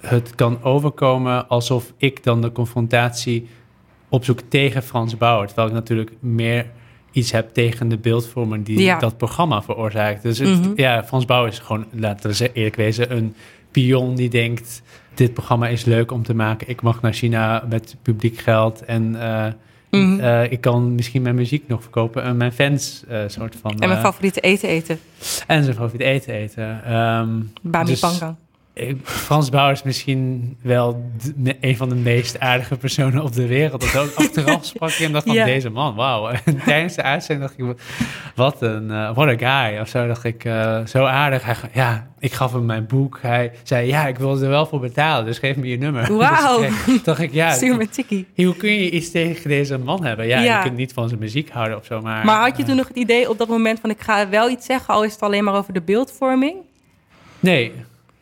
het 0.00 0.34
kan 0.34 0.62
overkomen 0.62 1.48
alsof 1.48 1.92
ik 1.96 2.24
dan 2.24 2.40
de 2.40 2.52
confrontatie 2.52 3.48
opzoek 4.08 4.40
tegen 4.48 4.82
Frans 4.82 5.16
Bauer. 5.16 5.46
Terwijl 5.46 5.68
ik 5.68 5.74
natuurlijk 5.74 6.12
meer 6.20 6.66
iets 7.12 7.32
heb 7.32 7.54
tegen 7.54 7.88
de 7.88 7.98
beeldvormer 7.98 8.64
die 8.64 8.80
ja. 8.80 8.98
dat 8.98 9.16
programma 9.16 9.62
veroorzaakt. 9.62 10.22
Dus 10.22 10.38
het, 10.38 10.48
mm 10.48 10.62
-hmm. 10.62 10.72
ja, 10.76 11.04
Frans 11.04 11.24
Bauer 11.24 11.48
is 11.48 11.58
gewoon, 11.58 11.86
laten 11.90 12.30
we 12.30 12.52
eerlijk 12.52 12.76
wezen, 12.76 13.16
een 13.16 13.34
pion 13.70 14.14
die 14.14 14.28
denkt... 14.28 14.82
dit 15.14 15.34
programma 15.34 15.68
is 15.68 15.84
leuk 15.84 16.12
om 16.12 16.22
te 16.22 16.34
maken. 16.34 16.68
Ik 16.68 16.82
mag 16.82 17.02
naar 17.02 17.12
China 17.12 17.64
met 17.68 17.96
publiek 18.02 18.38
geld 18.38 18.84
en... 18.84 19.16
Mm 19.90 20.00
-hmm. 20.00 20.20
uh, 20.20 20.52
ik 20.52 20.60
kan 20.60 20.94
misschien 20.94 21.22
mijn 21.22 21.34
muziek 21.34 21.68
nog 21.68 21.82
verkopen 21.82 22.22
en 22.22 22.36
mijn 22.36 22.52
fans 22.52 23.04
uh, 23.10 23.18
soort 23.26 23.56
van... 23.60 23.80
En 23.80 23.88
mijn 23.88 24.00
favoriete 24.00 24.40
eten 24.40 24.68
eten. 24.68 24.98
En 25.46 25.64
zijn 25.64 25.76
favoriete 25.76 26.04
eten 26.04 26.34
eten. 26.34 26.92
Um, 26.94 27.52
Bami 27.62 27.86
dus, 27.86 28.00
Pangang. 28.00 28.36
Frans 29.02 29.50
Bauer 29.50 29.72
is 29.72 29.82
misschien 29.82 30.56
wel 30.62 31.10
de, 31.36 31.56
een 31.60 31.76
van 31.76 31.88
de 31.88 31.94
meest 31.94 32.38
aardige 32.38 32.76
personen 32.76 33.22
op 33.22 33.32
de 33.32 33.46
wereld. 33.46 33.80
Dat 33.80 33.96
ook 33.96 34.14
achteraf 34.14 34.64
sprak 34.74 34.90
ik 34.90 35.06
en 35.06 35.12
dacht 35.12 35.26
van 35.26 35.34
ja. 35.34 35.44
deze 35.44 35.70
man, 35.70 35.94
wauw. 35.94 36.28
En 36.44 36.62
tijdens 36.64 36.94
de 36.94 37.02
uitzending 37.02 37.48
dacht 37.48 37.58
ik, 37.58 37.82
wat 38.34 38.62
een, 38.62 38.90
uh, 38.90 39.14
what 39.14 39.42
a 39.42 39.68
guy. 39.68 39.80
Of 39.80 39.88
zo 39.88 40.06
dacht 40.06 40.24
ik, 40.24 40.44
uh, 40.44 40.86
zo 40.86 41.04
aardig. 41.04 41.44
Hij, 41.44 41.54
ja, 41.72 42.10
ik 42.18 42.32
gaf 42.32 42.52
hem 42.52 42.66
mijn 42.66 42.86
boek. 42.86 43.18
Hij 43.22 43.52
zei, 43.62 43.86
ja, 43.86 44.06
ik 44.06 44.18
wil 44.18 44.42
er 44.42 44.48
wel 44.48 44.66
voor 44.66 44.80
betalen, 44.80 45.24
dus 45.24 45.38
geef 45.38 45.56
me 45.56 45.66
je 45.66 45.78
nummer. 45.78 46.16
Wauw. 46.16 46.60
Dus 46.86 47.02
dacht 47.02 47.20
ik, 47.20 47.32
ja. 47.32 47.52
Stuur 47.52 47.76
me 47.76 47.88
tikkie. 47.88 48.26
Hoe 48.36 48.56
kun 48.56 48.72
je 48.72 48.90
iets 48.90 49.10
tegen 49.10 49.48
deze 49.48 49.78
man 49.78 50.04
hebben? 50.04 50.26
Ja, 50.26 50.40
ja. 50.40 50.56
je 50.56 50.62
kunt 50.62 50.76
niet 50.76 50.92
van 50.92 51.08
zijn 51.08 51.20
muziek 51.20 51.50
houden 51.50 51.76
of 51.76 51.84
zo, 51.84 52.00
maar... 52.00 52.24
Maar 52.24 52.40
had 52.40 52.56
je 52.56 52.62
uh, 52.62 52.68
toen 52.68 52.76
nog 52.76 52.88
het 52.88 52.96
idee 52.96 53.30
op 53.30 53.38
dat 53.38 53.48
moment 53.48 53.80
van, 53.80 53.90
ik 53.90 54.00
ga 54.00 54.28
wel 54.28 54.50
iets 54.50 54.66
zeggen, 54.66 54.94
al 54.94 55.04
is 55.04 55.12
het 55.12 55.20
alleen 55.20 55.44
maar 55.44 55.54
over 55.54 55.72
de 55.72 55.82
beeldvorming? 55.82 56.56
Nee, 57.40 57.72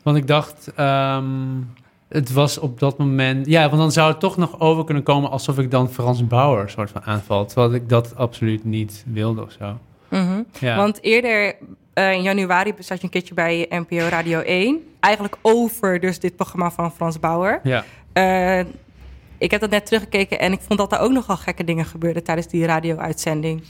want 0.02 0.16
ik 0.16 0.26
dacht, 0.26 0.72
um, 0.78 1.70
het 2.08 2.32
was 2.32 2.58
op 2.58 2.78
dat 2.80 2.98
moment... 2.98 3.46
Ja, 3.46 3.68
want 3.68 3.80
dan 3.80 3.92
zou 3.92 4.10
het 4.10 4.20
toch 4.20 4.36
nog 4.36 4.60
over 4.60 4.84
kunnen 4.84 5.02
komen... 5.02 5.30
alsof 5.30 5.58
ik 5.58 5.70
dan 5.70 5.90
Frans 5.90 6.26
Bauer 6.26 6.70
soort 6.70 6.90
van 6.90 7.02
aanval. 7.04 7.46
Terwijl 7.46 7.74
ik 7.74 7.88
dat 7.88 8.16
absoluut 8.16 8.64
niet 8.64 9.04
wilde 9.06 9.42
of 9.42 9.52
zo. 9.58 9.78
Mm 10.08 10.26
-hmm. 10.26 10.46
ja. 10.58 10.76
Want 10.76 11.02
eerder 11.02 11.56
uh, 11.94 12.12
in 12.12 12.22
januari 12.22 12.74
zat 12.78 12.98
je 12.98 13.04
een 13.04 13.10
keertje 13.10 13.34
bij 13.34 13.66
NPO 13.70 14.08
Radio 14.08 14.40
1. 14.40 14.80
Eigenlijk 15.00 15.36
over 15.42 16.00
dus 16.00 16.18
dit 16.18 16.36
programma 16.36 16.70
van 16.70 16.92
Frans 16.92 17.20
Bauer. 17.20 17.60
Ja. 17.62 17.84
Uh, 18.14 18.66
ik 19.38 19.50
heb 19.50 19.60
dat 19.60 19.70
net 19.70 19.86
teruggekeken 19.86 20.38
en 20.38 20.52
ik 20.52 20.60
vond 20.60 20.78
dat 20.78 20.92
er 20.92 20.98
ook 20.98 21.12
nogal 21.12 21.36
gekke 21.36 21.64
dingen 21.64 21.84
gebeurden... 21.84 22.24
tijdens 22.24 22.46
die 22.46 22.66
radio-uitzending. 22.66 23.62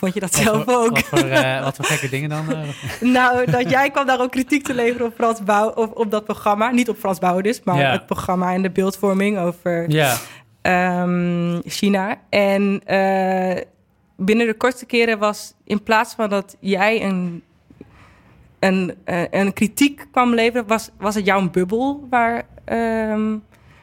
Vond 0.00 0.14
je 0.14 0.20
dat 0.20 0.34
wat 0.34 0.42
zelf 0.42 0.64
voor, 0.64 0.74
ook? 0.74 0.90
Wat 0.90 1.04
voor, 1.04 1.28
uh, 1.28 1.64
wat 1.64 1.76
voor, 1.76 1.84
gekke 1.84 2.08
dingen 2.08 2.28
dan? 2.28 2.44
Uh? 2.50 2.58
nou, 3.16 3.50
dat 3.50 3.70
jij 3.70 3.90
kwam 3.90 4.06
daar 4.06 4.20
ook 4.20 4.30
kritiek 4.30 4.64
te 4.64 4.74
leveren 4.74 5.06
op 5.06 5.14
Frans 5.14 5.42
Bouw, 5.42 5.68
op, 5.68 5.96
op 5.96 6.10
dat 6.10 6.24
programma. 6.24 6.70
Niet 6.70 6.88
op 6.88 6.98
Frans 6.98 7.18
Bouw 7.18 7.40
dus, 7.40 7.60
maar 7.64 7.78
ja. 7.78 7.90
het 7.90 8.06
programma 8.06 8.52
en 8.52 8.62
de 8.62 8.70
beeldvorming 8.70 9.38
over 9.38 9.90
ja. 9.90 10.16
um, 11.02 11.60
China. 11.64 12.18
En 12.28 12.82
uh, 12.86 13.62
binnen 14.16 14.46
de 14.46 14.54
kortste 14.56 14.86
keren 14.86 15.18
was 15.18 15.54
in 15.64 15.82
plaats 15.82 16.14
van 16.14 16.28
dat 16.28 16.56
jij 16.60 17.02
een, 17.02 17.42
een, 18.58 18.94
een 19.30 19.52
kritiek 19.52 20.06
kwam 20.12 20.34
leveren, 20.34 20.66
was, 20.66 20.90
was 20.98 21.14
het 21.14 21.26
jouw 21.26 21.50
bubbel 21.50 22.06
waar... 22.10 22.42
Um, 22.66 23.42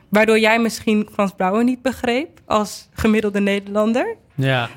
waardoor 0.09 0.39
jij 0.39 0.59
misschien 0.59 1.09
Frans 1.13 1.31
Brouwer 1.31 1.63
niet 1.63 1.81
begreep 1.81 2.39
als 2.45 2.89
gemiddelde 2.93 3.39
Nederlander. 3.39 4.15
Ja. 4.35 4.69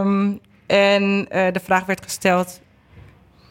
Um, 0.00 0.40
en 0.66 1.02
uh, 1.32 1.46
de 1.52 1.60
vraag 1.62 1.84
werd 1.84 2.02
gesteld 2.02 2.60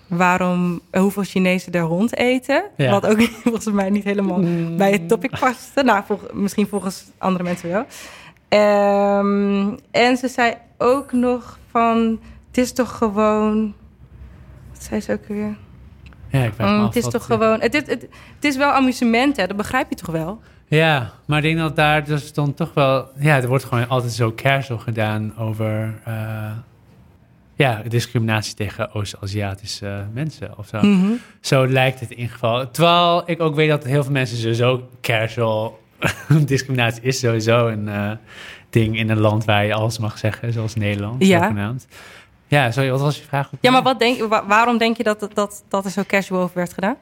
waarom, 0.07 0.81
uh, 0.91 1.01
hoeveel 1.01 1.23
Chinezen 1.23 1.71
er 1.71 1.81
rond 1.81 2.17
eten. 2.17 2.63
Ja. 2.77 2.91
Wat 2.91 3.07
ook 3.07 3.21
volgens 3.43 3.71
mij 3.71 3.89
niet 3.89 4.03
helemaal 4.03 4.39
mm. 4.39 4.77
bij 4.77 4.91
het 4.91 5.07
topic 5.07 5.39
paste. 5.39 5.83
Nou, 5.83 6.03
misschien 6.33 6.67
volgens 6.67 7.05
andere 7.17 7.43
mensen 7.43 7.69
wel. 7.69 7.85
Um, 8.49 9.77
en 9.91 10.17
ze 10.17 10.27
zei 10.27 10.53
ook 10.77 11.11
nog 11.11 11.59
van, 11.71 12.19
het 12.47 12.57
is 12.57 12.71
toch 12.73 12.97
gewoon... 12.97 13.73
Wat 14.71 14.83
zei 14.83 15.01
ze 15.01 15.11
ook 15.11 15.27
weer? 15.27 15.57
Ja, 16.27 16.43
ik 16.43 16.53
weet 16.53 16.67
mm, 16.67 16.83
Het 16.83 16.95
is 16.95 17.07
toch 17.07 17.25
gewoon... 17.25 17.59
Het, 17.61 17.73
het, 17.73 17.87
het, 17.87 18.01
het 18.35 18.45
is 18.45 18.55
wel 18.55 18.71
amusement, 18.71 19.37
hè? 19.37 19.47
Dat 19.47 19.57
begrijp 19.57 19.89
je 19.89 19.95
toch 19.95 20.11
wel? 20.11 20.41
Ja, 20.67 21.11
maar 21.25 21.37
ik 21.37 21.43
denk 21.43 21.57
dat 21.57 21.75
daar 21.75 22.03
dus 22.05 22.33
dan 22.33 22.53
toch 22.53 22.73
wel... 22.73 23.07
Ja, 23.19 23.35
er 23.41 23.47
wordt 23.47 23.63
gewoon 23.63 23.87
altijd 23.89 24.11
zo 24.11 24.33
casual 24.35 24.79
gedaan 24.79 25.37
over... 25.37 25.93
Uh, 26.07 26.51
ja, 27.55 27.81
discriminatie 27.87 28.53
tegen 28.55 28.93
Oost-Aziatische 28.93 30.05
mensen 30.13 30.57
of 30.57 30.67
zo. 30.67 30.81
Mhm. 30.81 31.11
Zo 31.41 31.67
lijkt 31.67 31.99
het 31.99 32.09
in 32.11 32.17
ieder 32.17 32.33
geval. 32.33 32.71
Terwijl 32.71 33.23
ik 33.25 33.41
ook 33.41 33.55
weet 33.55 33.69
dat 33.69 33.83
heel 33.83 34.03
veel 34.03 34.11
mensen 34.11 34.37
sowieso 34.37 34.89
casual... 35.01 35.79
discriminatie 36.45 37.01
is 37.03 37.19
sowieso 37.19 37.67
een 37.67 37.87
eh, 37.89 38.11
ding 38.69 38.97
in 38.97 39.09
een 39.09 39.19
land 39.19 39.45
waar 39.45 39.65
je 39.65 39.73
alles 39.73 39.97
mag 39.97 40.17
zeggen, 40.17 40.53
zoals 40.53 40.75
Nederland. 40.75 41.25
Ja. 41.25 41.39
zogenaamd. 41.41 41.87
Ja, 42.47 42.71
sorry, 42.71 42.91
wat 42.91 43.01
was 43.01 43.17
je 43.17 43.23
vraag? 43.23 43.49
Ja, 43.59 43.71
maar 43.71 43.83
wat 43.83 43.99
denk, 43.99 44.27
wa- 44.27 44.45
waarom 44.47 44.77
denk 44.77 44.97
je 44.97 45.03
dat, 45.03 45.27
dat, 45.33 45.63
dat 45.67 45.85
er 45.85 45.91
zo 45.91 46.03
casual 46.07 46.41
over 46.41 46.55
werd 46.55 46.73
gedaan? 46.73 46.95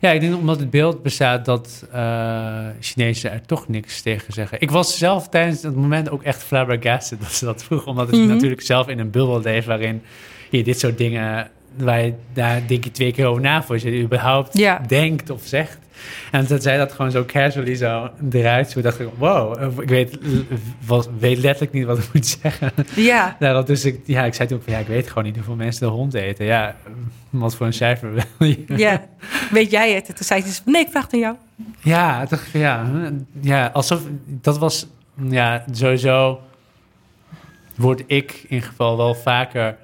Ja, 0.00 0.10
ik 0.10 0.20
denk 0.20 0.34
omdat 0.36 0.58
het 0.60 0.70
beeld 0.70 1.02
bestaat 1.02 1.44
dat 1.44 1.86
eh 1.92 2.66
Chinezen 2.80 3.32
er 3.32 3.42
toch 3.46 3.68
niks 3.68 4.02
tegen 4.02 4.32
zeggen. 4.32 4.60
Ik 4.60 4.70
was 4.70 4.98
zelf 4.98 5.28
tijdens 5.28 5.62
het 5.62 5.76
moment 5.76 6.10
ook 6.10 6.22
echt 6.22 6.42
flabbergasted 6.42 7.20
dat 7.20 7.32
ze 7.32 7.44
dat 7.44 7.64
vroegen. 7.64 7.88
Omdat 7.90 8.08
ik 8.08 8.14
Mhm. 8.18 8.26
natuurlijk 8.28 8.60
zelf 8.62 8.88
in 8.88 8.98
een 8.98 9.10
bubbel 9.10 9.40
leef 9.40 9.64
waarin 9.64 10.02
je 10.50 10.62
dit 10.62 10.78
soort 10.78 10.98
dingen... 10.98 11.50
waar 11.76 12.02
je 12.04 12.12
daar 12.32 12.62
denk 12.66 12.84
je 12.84 12.90
twee 12.90 13.12
keer 13.12 13.26
over 13.26 13.42
na 13.42 13.62
voor 13.62 13.78
je 13.80 14.00
überhaupt 14.02 14.58
Ja. 14.58 14.78
denkt 14.86 15.30
of 15.30 15.42
zegt. 15.44 15.78
En 16.30 16.46
dat 16.46 16.62
zij 16.62 16.76
dat 16.76 16.92
gewoon 16.92 17.10
zo 17.10 17.24
casually 17.24 17.74
zo 17.74 18.10
eruit 18.30 18.70
zo 18.70 18.80
dacht 18.80 19.00
ik, 19.00 19.08
wow, 19.16 19.80
ik 19.82 19.88
weet, 19.88 20.18
was, 20.86 21.06
weet 21.18 21.38
letterlijk 21.38 21.72
niet 21.72 21.84
wat 21.84 21.98
ik 21.98 22.08
moet 22.12 22.26
zeggen. 22.42 22.72
Ja, 22.94 23.36
Nou, 23.38 23.64
dus 23.66 23.84
ik, 23.84 24.00
ja, 24.04 24.24
ik 24.24 24.34
zei 24.34 24.48
toen 24.48 24.56
ook 24.58 24.64
van, 24.64 24.72
ja, 24.72 24.78
ik 24.78 24.86
weet 24.86 25.08
gewoon 25.08 25.24
niet 25.24 25.34
hoeveel 25.36 25.54
mensen 25.54 25.86
de 25.86 25.92
hond 25.92 26.14
eten. 26.14 26.44
Ja, 26.44 26.76
wat 27.30 27.54
voor 27.54 27.66
een 27.66 27.72
cijfer 27.72 28.12
wil 28.12 28.48
je? 28.48 28.64
ja. 28.66 29.04
Weet 29.50 29.70
jij 29.70 29.92
het? 29.94 30.08
En 30.08 30.14
Toen 30.14 30.24
zei 30.26 30.42
ze, 30.42 30.60
nee, 30.64 30.82
ik 30.82 30.90
vraag 30.90 31.02
het 31.04 31.12
aan 31.12 31.18
jou. 31.20 31.36
Ja, 31.82 32.26
ja, 32.52 32.90
ja, 33.40 33.70
alsof 33.72 34.00
dat 34.26 34.58
was, 34.58 34.86
ja, 35.28 35.64
sowieso 35.72 36.40
word 37.76 38.02
ik 38.06 38.32
in 38.42 38.54
ieder 38.54 38.68
geval 38.68 38.96
wel 38.96 39.14
vaker 39.14 39.76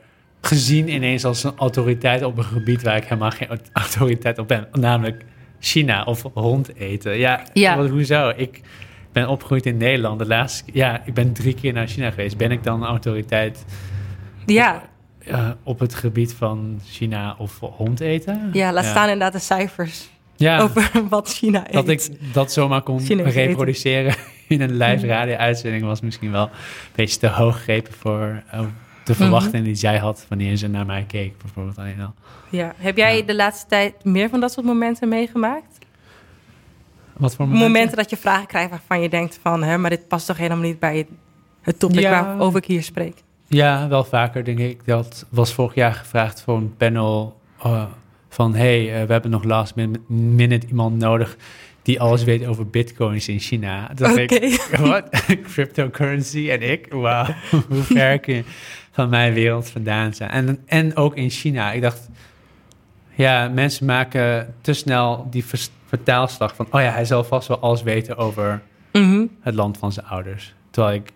gezien 0.47 0.89
ineens 0.89 1.25
als 1.25 1.45
een 1.45 1.53
autoriteit 1.57 2.23
op 2.23 2.39
een 2.39 2.45
gebied 2.45 2.83
waar 2.83 2.97
ik 2.97 3.05
helemaal 3.05 3.31
geen 3.31 3.49
autoriteit 3.73 4.39
op 4.39 4.49
ben, 4.49 4.69
namelijk 4.73 5.25
China 5.61 6.05
of 6.05 6.23
hond 6.35 6.75
eten. 6.77 7.17
Ja, 7.19 7.43
Ja. 7.53 7.77
Wat, 7.77 7.89
hoezo? 7.91 8.33
Ik 8.37 8.61
ben 9.13 9.29
opgegroeid 9.29 9.67
in 9.67 9.77
Nederland. 9.77 10.19
De 10.19 10.27
laatste, 10.27 10.71
ja, 10.73 11.03
ik 11.05 11.15
ben 11.15 11.33
drie 11.33 11.55
keer 11.55 11.73
naar 11.73 11.87
China 11.87 12.11
geweest. 12.11 12.37
Ben 12.37 12.51
ik 12.51 12.63
dan 12.65 12.83
een 12.83 12.89
autoriteit 12.89 13.65
Ja, 14.47 14.83
eh, 15.27 15.51
op 15.63 15.79
het 15.79 15.95
gebied 15.95 16.35
van 16.35 16.81
China 16.91 17.35
of 17.39 17.59
hond 17.61 18.01
eten? 18.01 18.51
ja 18.53 18.73
laat 18.73 18.85
staan 18.85 19.09
inderdaad 19.09 19.33
de 19.33 19.39
cijfers 19.39 20.09
Ja. 20.37 20.61
over 20.61 20.91
wat 21.09 21.29
China 21.35 21.65
eet. 21.67 21.73
Dat 21.73 21.89
ik 21.89 22.09
dat 22.33 22.53
zomaar 22.53 22.83
kon 22.83 23.01
Chinees 23.01 23.27
eten. 23.27 23.43
reproduceren 23.47 24.15
in 24.49 24.61
een 24.61 24.77
live 24.77 25.07
radio-uitzending 25.07 25.85
was 25.85 26.01
misschien 26.01 26.31
wel 26.31 26.43
een 26.45 26.51
beetje 26.95 27.19
te 27.19 27.29
hoog 27.29 27.57
gegrepen 27.57 27.93
voor 27.93 28.43
eh, 28.51 28.61
de 29.05 29.15
verwachtingen 29.15 29.65
die 29.65 29.75
zij 29.75 29.99
had 29.99 30.27
wanneer 30.29 30.57
ze 30.57 30.69
naar 30.69 30.87
mij 30.87 31.05
keek, 31.09 31.39
bijvoorbeeld 31.39 31.79
alleen 31.79 32.01
al. 32.01 32.15
Ja. 32.51 32.75
Heb 32.77 32.97
jij 32.97 33.17
Ja. 33.17 33.23
de 33.23 33.35
laatste 33.35 33.67
tijd 33.69 34.05
meer 34.05 34.29
van 34.29 34.41
dat 34.41 34.53
soort 34.53 34.67
momenten 34.67 35.09
meegemaakt? 35.09 35.79
Wat 37.17 37.35
voor 37.35 37.45
Momenten, 37.47 37.69
momenten? 37.73 37.97
dat 37.97 38.11
je 38.11 38.17
vragen 38.17 38.47
krijgt 38.47 38.71
waarvan 38.71 39.01
je 39.01 39.09
denkt 39.09 39.39
van... 39.43 39.63
Hè, 39.63 39.79
maar 39.79 39.91
dit 39.91 40.09
past 40.09 40.27
toch 40.27 40.37
helemaal 40.37 40.65
niet 40.65 40.79
bij 40.79 40.97
het, 40.97 41.07
het 41.61 41.79
topic 41.79 42.01
Ja. 42.01 42.25
waarover 42.25 42.59
ik 42.59 42.65
hier 42.67 42.83
spreek. 42.83 43.23
Ja, 43.47 43.89
wel 43.89 44.05
vaker 44.05 44.45
denk 44.45 44.59
ik. 44.59 44.81
Dat 44.87 45.27
was 45.31 45.53
vorig 45.53 45.75
jaar 45.75 45.93
gevraagd 45.95 46.43
voor 46.43 46.57
een 46.57 46.77
panel 46.77 47.41
eh, 47.63 47.85
van... 48.29 48.55
hey, 48.55 49.01
eh, 49.01 49.07
we 49.07 49.13
hebben 49.13 49.31
nog 49.31 49.45
last 49.45 49.75
min- 49.75 50.05
minute 50.07 50.67
iemand 50.67 50.99
nodig 50.99 51.37
die 51.83 52.01
alles 52.01 52.25
weet 52.25 52.47
over 52.47 52.67
bitcoins 52.67 53.29
in 53.29 53.39
China. 53.39 53.91
Oké. 54.03 54.21
ik, 54.35 54.77
wat? 54.81 55.09
Cryptocurrency 55.53 56.51
en 56.51 56.71
ik? 56.71 56.87
Wauw, 56.93 57.27
hoe 57.69 57.83
ver 57.83 58.19
kun 58.25 58.35
je 58.35 58.45
van 58.95 59.09
mijn 59.09 59.33
wereld 59.33 59.69
vandaan 59.71 60.15
zijn? 60.15 60.31
En, 60.31 60.59
en 60.67 60.97
ook 60.97 61.17
in 61.17 61.31
China. 61.31 61.73
Ik 61.73 61.83
dacht, 61.83 62.09
ja, 63.15 63.49
mensen 63.49 63.87
maken 63.87 64.55
te 64.61 64.73
snel 64.73 65.27
die 65.31 65.45
vers- 65.45 65.71
vertaalslag 65.87 66.55
van... 66.55 66.67
oh 66.71 66.81
ja, 66.81 66.91
hij 66.91 67.05
zal 67.05 67.25
vast 67.25 67.49
wel 67.49 67.59
alles 67.59 67.83
weten 67.83 68.17
over 68.17 68.63
Mhm. 68.93 69.25
het 69.41 69.55
land 69.55 69.79
van 69.79 69.93
zijn 69.93 70.07
ouders. 70.07 70.55
Terwijl 70.71 70.95
ik 70.95 71.13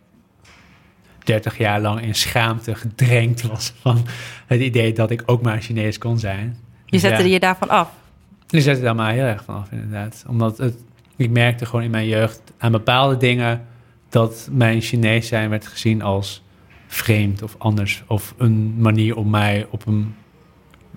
30 1.24 1.58
jaar 1.58 1.80
lang 1.80 2.00
in 2.02 2.14
schaamte 2.14 2.74
gedrenkt 2.74 3.42
was 3.42 3.72
van 3.80 4.06
het 4.46 4.60
idee 4.60 4.92
dat 4.92 5.10
ik 5.10 5.22
ook 5.26 5.42
maar 5.42 5.60
Chinees 5.60 5.98
kon 5.98 6.18
zijn. 6.18 6.56
Je 6.84 6.90
Dus 6.90 7.00
zette 7.00 7.22
ja, 7.22 7.28
je 7.28 7.40
daarvan 7.40 7.68
af. 7.68 7.90
Je 8.46 8.60
zette 8.60 8.82
daar 8.82 8.94
maar 8.94 9.12
heel 9.12 9.24
erg 9.24 9.44
van 9.44 9.54
af, 9.54 9.70
inderdaad. 9.70 10.24
Omdat 10.28 10.58
het, 10.58 10.74
ik 11.16 11.30
merkte 11.30 11.66
gewoon 11.66 11.84
in 11.84 11.90
mijn 11.90 12.06
jeugd 12.06 12.40
aan 12.58 12.72
bepaalde 12.72 13.16
dingen 13.16 13.64
dat 14.08 14.48
mijn 14.50 14.80
Chinees 14.80 15.28
zijn 15.28 15.50
werd 15.50 15.66
gezien 15.66 16.02
als 16.02 16.42
vreemd 16.88 17.42
of 17.42 17.54
anders. 17.58 18.02
Of 18.06 18.34
een 18.38 18.74
manier 18.78 19.16
om 19.16 19.30
mij 19.30 19.66
op 19.70 19.86
een, 19.86 20.14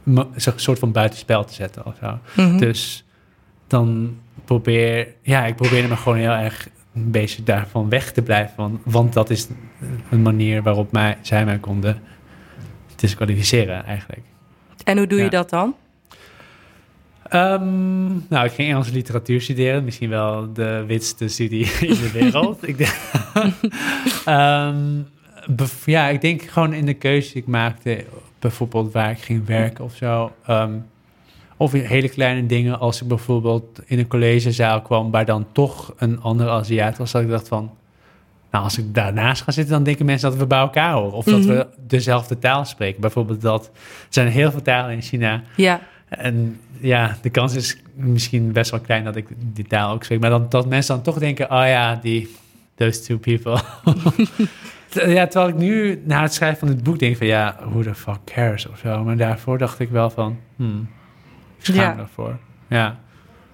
een 0.05 0.25
soort 0.55 0.79
van 0.79 0.91
buitenspel 0.91 1.45
te 1.45 1.53
zetten 1.53 1.85
of 1.85 1.95
zo. 2.01 2.19
Mhm. 2.35 2.57
Dus 2.57 3.05
dan 3.67 4.17
probeer, 4.45 5.07
ja, 5.21 5.45
ik 5.45 5.55
probeerde 5.55 5.87
me 5.87 5.95
gewoon 5.95 6.17
heel 6.17 6.31
erg 6.31 6.69
een 6.93 7.11
beetje 7.11 7.43
daarvan 7.43 7.89
weg 7.89 8.11
te 8.11 8.21
blijven. 8.21 8.53
Want, 8.55 8.79
want 8.83 9.13
dat 9.13 9.29
is 9.29 9.47
een 10.09 10.21
manier 10.21 10.63
waarop 10.63 10.91
mij, 10.91 11.17
zij 11.21 11.45
mij 11.45 11.59
konden 11.59 12.01
disqualificeren 12.95 13.85
eigenlijk. 13.85 14.21
En 14.83 14.97
hoe 14.97 15.07
doe 15.07 15.21
je 15.21 15.29
dat 15.29 15.49
dan? 15.49 15.75
Ehm, 17.23 18.07
nou, 18.29 18.45
ik 18.45 18.51
ging 18.51 18.69
Engelse 18.69 18.91
literatuur 18.91 19.41
studeren. 19.41 19.83
Misschien 19.83 20.09
wel 20.09 20.53
de 20.53 20.83
witste 20.87 21.27
studie 21.27 21.65
in 21.87 21.93
de 21.93 22.11
wereld. 22.13 22.67
ik 22.67 22.77
denk, 22.77 22.95
Ehm, 24.25 24.99
ja, 25.85 26.07
ik 26.09 26.21
denk 26.21 26.41
gewoon 26.41 26.73
in 26.73 26.85
de 26.85 26.93
keuze 26.93 27.33
die 27.33 27.41
ik 27.41 27.47
maakte, 27.47 28.05
bijvoorbeeld 28.39 28.93
waar 28.93 29.11
ik 29.11 29.19
ging 29.19 29.45
werken 29.45 29.83
of 29.83 29.95
zo. 29.95 30.31
ehm, 30.45 30.73
of 31.57 31.71
hele 31.71 32.09
kleine 32.09 32.45
dingen, 32.45 32.79
als 32.79 33.01
ik 33.01 33.07
bijvoorbeeld 33.07 33.79
in 33.85 33.99
een 33.99 34.07
collegezaal 34.07 34.81
kwam 34.81 35.11
waar 35.11 35.25
dan 35.25 35.45
toch 35.51 35.93
een 35.97 36.21
andere 36.21 36.49
Aziat 36.49 36.97
was, 36.97 37.11
dat 37.11 37.21
ik 37.21 37.29
dacht 37.29 37.47
van, 37.47 37.71
nou, 38.51 38.63
als 38.63 38.77
ik 38.77 38.93
daarnaast 38.95 39.41
ga 39.41 39.51
zitten, 39.51 39.73
dan 39.73 39.83
denken 39.83 40.05
mensen 40.05 40.29
dat 40.29 40.39
we 40.39 40.45
bij 40.45 40.59
elkaar 40.59 40.93
horen. 40.93 41.11
Of 41.13 41.25
dat 41.25 41.39
Mhm. 41.39 41.47
we 41.47 41.67
dezelfde 41.87 42.39
taal 42.39 42.65
spreken. 42.65 43.01
Bijvoorbeeld 43.01 43.41
dat, 43.41 43.65
er 43.65 43.71
zijn 44.09 44.27
heel 44.27 44.51
veel 44.51 44.61
talen 44.61 44.95
in 44.95 45.01
China. 45.01 45.41
Ja, 45.55 45.81
En 46.09 46.59
ja, 46.79 47.17
de 47.21 47.29
kans 47.29 47.53
is 47.55 47.77
misschien 47.93 48.51
best 48.51 48.71
wel 48.71 48.79
klein 48.79 49.03
dat 49.03 49.15
ik 49.15 49.27
die 49.37 49.67
taal 49.67 49.93
ook 49.93 50.03
spreek. 50.03 50.19
Maar 50.19 50.29
dan, 50.29 50.45
dat 50.49 50.65
mensen 50.65 50.95
dan 50.95 51.03
toch 51.03 51.17
denken, 51.19 51.51
oh 51.51 51.65
ja, 51.67 51.95
die, 51.95 52.35
those 52.75 53.01
two 53.01 53.17
people. 53.17 53.59
ja, 54.93 55.27
terwijl 55.27 55.47
ik 55.51 55.57
nu 55.57 56.01
na 56.05 56.21
het 56.21 56.33
schrijven 56.33 56.59
van 56.59 56.67
het 56.67 56.83
boek 56.83 56.99
denk 56.99 57.17
van, 57.17 57.27
ja, 57.27 57.57
who 57.69 57.81
the 57.83 57.95
fuck 57.95 58.17
cares 58.25 58.67
of 58.67 58.77
zo. 58.77 59.03
Maar 59.03 59.17
daarvoor 59.17 59.57
dacht 59.57 59.79
ik 59.79 59.89
wel 59.89 60.09
van, 60.09 60.39
hmm, 60.55 60.89
ik 61.57 61.65
schaam 61.65 61.75
Ja. 61.77 61.95
daarvoor. 61.95 62.37
Ja, 62.67 62.99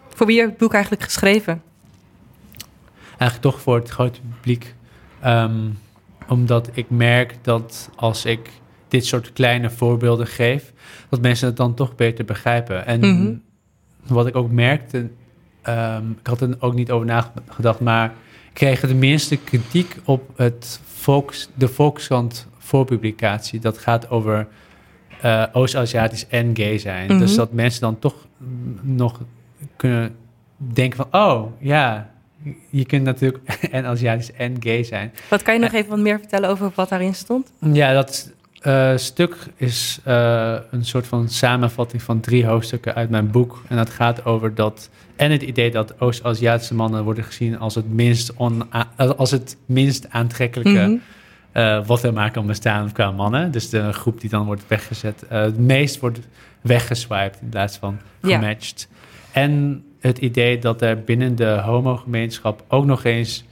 voor 0.10 0.26
wie 0.28 0.36
heb 0.36 0.46
je 0.46 0.52
het 0.52 0.60
boek 0.62 0.74
eigenlijk 0.74 1.04
geschreven? 1.04 1.62
eigenlijk 3.10 3.42
toch 3.52 3.62
voor 3.62 3.76
het 3.76 3.90
grote 3.90 4.20
publiek. 4.22 4.76
Ehm, 5.20 5.70
omdat 6.28 6.70
ik 6.74 6.86
merk 6.90 7.36
dat 7.42 7.90
als 7.96 8.26
ik 8.26 8.50
dit 8.88 9.06
soort 9.06 9.34
kleine 9.34 9.70
voorbeelden 9.70 10.28
geef, 10.28 10.74
dat 11.10 11.22
mensen 11.22 11.48
het 11.48 11.58
dan 11.58 11.74
toch 11.74 11.96
beter 11.96 12.26
begrijpen. 12.26 12.86
En 12.86 13.00
Mhm. 13.00 13.34
wat 14.14 14.28
ik 14.28 14.36
ook 14.36 14.52
merkte, 14.52 15.10
ehm, 15.62 16.04
ik 16.20 16.28
had 16.28 16.42
er 16.42 16.56
ook 16.60 16.74
niet 16.74 16.92
over 16.92 17.06
nagedacht, 17.06 17.80
maar 17.80 18.06
ik 18.48 18.54
kreeg 18.54 18.80
de 18.80 18.96
minste 18.96 19.36
kritiek 19.38 19.96
op 20.04 20.30
het 20.36 20.80
Volks, 21.08 21.50
de 21.54 21.68
Volkskrant 21.68 22.48
voorpublicatie. 22.58 23.60
Dat 23.60 23.78
gaat 23.78 24.10
over 24.10 24.48
eh, 25.22 25.44
Oost-Aziatisch 25.54 26.28
en 26.28 26.56
gay 26.56 26.78
zijn. 26.78 27.08
Mhm. 27.08 27.20
Dus 27.20 27.36
dat 27.36 27.52
mensen 27.52 27.82
dan 27.82 28.00
toch 28.00 28.28
nog 28.82 29.22
kunnen 29.76 30.16
denken 30.58 30.98
van, 30.98 31.22
oh 31.22 31.52
ja, 31.60 32.10
je 32.70 32.86
kunt 32.86 33.04
natuurlijk 33.04 33.44
en 33.72 33.86
Aziatisch 33.86 34.32
en 34.32 34.56
gay 34.60 34.84
zijn. 34.84 35.14
Wat 35.30 35.42
kan 35.42 35.54
je 35.54 35.60
nog 35.60 35.74
even 35.74 35.90
wat 35.90 36.00
meer 36.00 36.20
vertellen 36.20 36.50
over 36.50 36.72
wat 36.76 36.90
daarin 36.90 37.16
stond? 37.16 37.52
Ja, 37.60 37.94
dat 37.94 38.34
eh, 38.62 38.98
stuk 38.98 39.36
is 39.56 40.00
eh, 40.04 40.56
een 40.72 40.86
soort 40.86 41.08
van 41.08 41.30
samenvatting 41.30 42.02
van 42.02 42.20
drie 42.20 42.46
hoofdstukken 42.46 42.96
uit 42.96 43.10
mijn 43.10 43.32
boek. 43.32 43.64
En 43.68 43.76
dat 43.78 43.90
gaat 43.90 44.26
over 44.26 44.56
dat. 44.56 44.90
En 45.16 45.32
het 45.32 45.42
idee 45.42 45.72
dat 45.72 46.00
Oost-Aziatische 46.02 46.74
mannen 46.76 47.04
worden 47.04 47.24
gezien 47.24 47.60
als 47.60 47.76
het 47.76 47.94
minst, 47.94 48.34
ona- 48.38 48.88
als 49.18 49.32
het 49.32 49.58
minst 49.66 50.10
aantrekkelijke. 50.10 50.80
Mhm. 50.88 50.96
eh, 51.52 51.86
wat 51.86 52.04
er 52.04 52.14
maar 52.14 52.32
kan 52.32 52.46
bestaan 52.48 52.92
qua 52.92 53.12
mannen. 53.12 53.52
Dus 53.52 53.70
de 53.70 53.94
groep 53.94 54.22
die 54.22 54.30
dan 54.30 54.46
wordt 54.46 54.64
weggezet. 54.68 55.24
eh, 55.30 55.42
het 55.42 55.58
meest 55.60 56.00
wordt 56.00 56.20
weggeswiped 56.62 57.38
in 57.42 57.50
plaats 57.50 57.78
van 57.78 58.00
Ja. 58.22 58.36
gematcht. 58.40 58.88
En 59.32 59.84
het 60.00 60.18
idee 60.18 60.60
dat 60.60 60.82
er 60.82 61.02
binnen 61.04 61.36
de 61.36 61.62
homogemeenschap 61.64 62.64
ook 62.68 62.86
nog 62.86 63.04
eens 63.04 63.44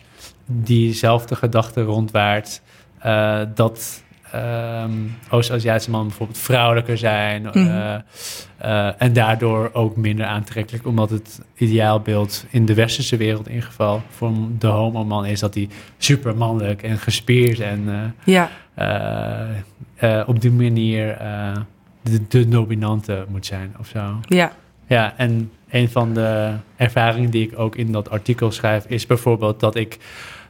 diezelfde 0.46 1.36
gedachte 1.36 1.82
rondwaart. 1.82 2.62
eh, 3.00 3.42
dat 3.56 4.04
ehm, 4.36 4.92
Oost-Aziatische 5.30 5.89
mannen 5.89 6.08
bijvoorbeeld 6.10 6.39
vrouwelijker 6.39 6.98
zijn. 6.98 7.42
Mhm. 7.42 7.58
eh, 7.58 7.96
eh, 8.58 8.94
en 8.98 9.13
daardoor 9.13 9.70
ook 9.74 9.96
minder 9.96 10.25
aantrekkelijk. 10.25 10.88
Omdat 10.88 11.10
het 11.10 11.42
ideaalbeeld 11.58 12.46
in 12.50 12.65
de 12.65 12.74
westerse 12.74 13.18
wereld 13.18 13.46
in 13.48 13.54
ieder 13.54 13.68
geval... 13.68 14.01
voor 14.10 14.32
de 14.60 14.68
homoman 14.68 15.25
is 15.25 15.39
dat 15.39 15.54
hij 15.54 15.70
super 15.98 16.36
mannelijk 16.38 16.84
en 16.84 16.98
gespierd 16.98 17.60
en... 17.60 18.13
eh, 18.25 18.34
Ja, 18.34 18.50
op 20.25 20.42
die 20.42 20.51
manier 20.51 21.18
de, 22.01 22.27
de 22.27 22.48
dominante 22.48 23.25
moet 23.30 23.46
zijn 23.46 23.75
of 23.80 23.88
zo. 23.88 24.20
Ja. 24.27 24.51
Ja, 24.88 25.13
en 25.18 25.51
een 25.70 25.89
van 25.89 26.13
de 26.13 26.54
ervaringen 26.75 27.30
die 27.30 27.48
ik 27.48 27.60
ook 27.60 27.75
in 27.75 27.92
dat 27.92 28.10
artikel 28.10 28.51
schrijf, 28.51 28.86
is 28.86 29.06
bijvoorbeeld 29.06 29.60
dat 29.60 29.75
ik 29.75 29.98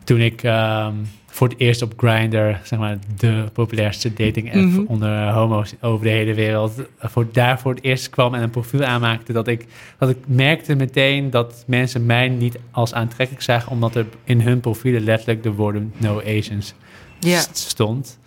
toen 0.04 0.20
ik 0.20 0.44
ehm, 0.44 0.94
voor 1.36 1.48
het 1.48 1.60
eerst 1.60 1.82
op 1.82 1.94
Grindr, 1.98 2.54
zeg 2.63 2.80
maar 2.80 2.98
de 3.18 3.44
populairste 3.54 4.13
dating 4.13 4.48
app 4.54 4.56
Mhm. 4.63 4.82
onder 4.88 5.30
homo's 5.32 5.74
over 5.82 6.06
de 6.06 6.12
hele 6.12 6.34
wereld, 6.34 6.82
voor, 7.00 7.27
daar 7.32 7.60
voor 7.60 7.74
het 7.74 7.84
eerst 7.84 8.10
kwam 8.10 8.34
en 8.34 8.42
een 8.42 8.50
profiel 8.50 8.84
aanmaakte, 8.84 9.34
dat 9.34 9.48
ik, 9.48 9.65
dat 9.98 10.10
ik 10.10 10.18
merkte 10.27 10.75
meteen 10.75 11.30
dat 11.30 11.63
mensen 11.68 12.06
mij 12.06 12.30
niet 12.30 12.58
als 12.72 12.94
aantrekkelijk 12.94 13.44
zagen, 13.44 13.72
omdat 13.72 13.96
er 13.96 14.06
in 14.24 14.42
hun 14.42 14.60
profielen 14.60 15.04
letterlijk 15.04 15.44
de 15.44 15.51
woorden 15.51 15.94
no 15.98 16.20
Asians 16.22 16.74
Ja. 17.20 17.39
st- 17.39 17.58
stond. 17.58 18.20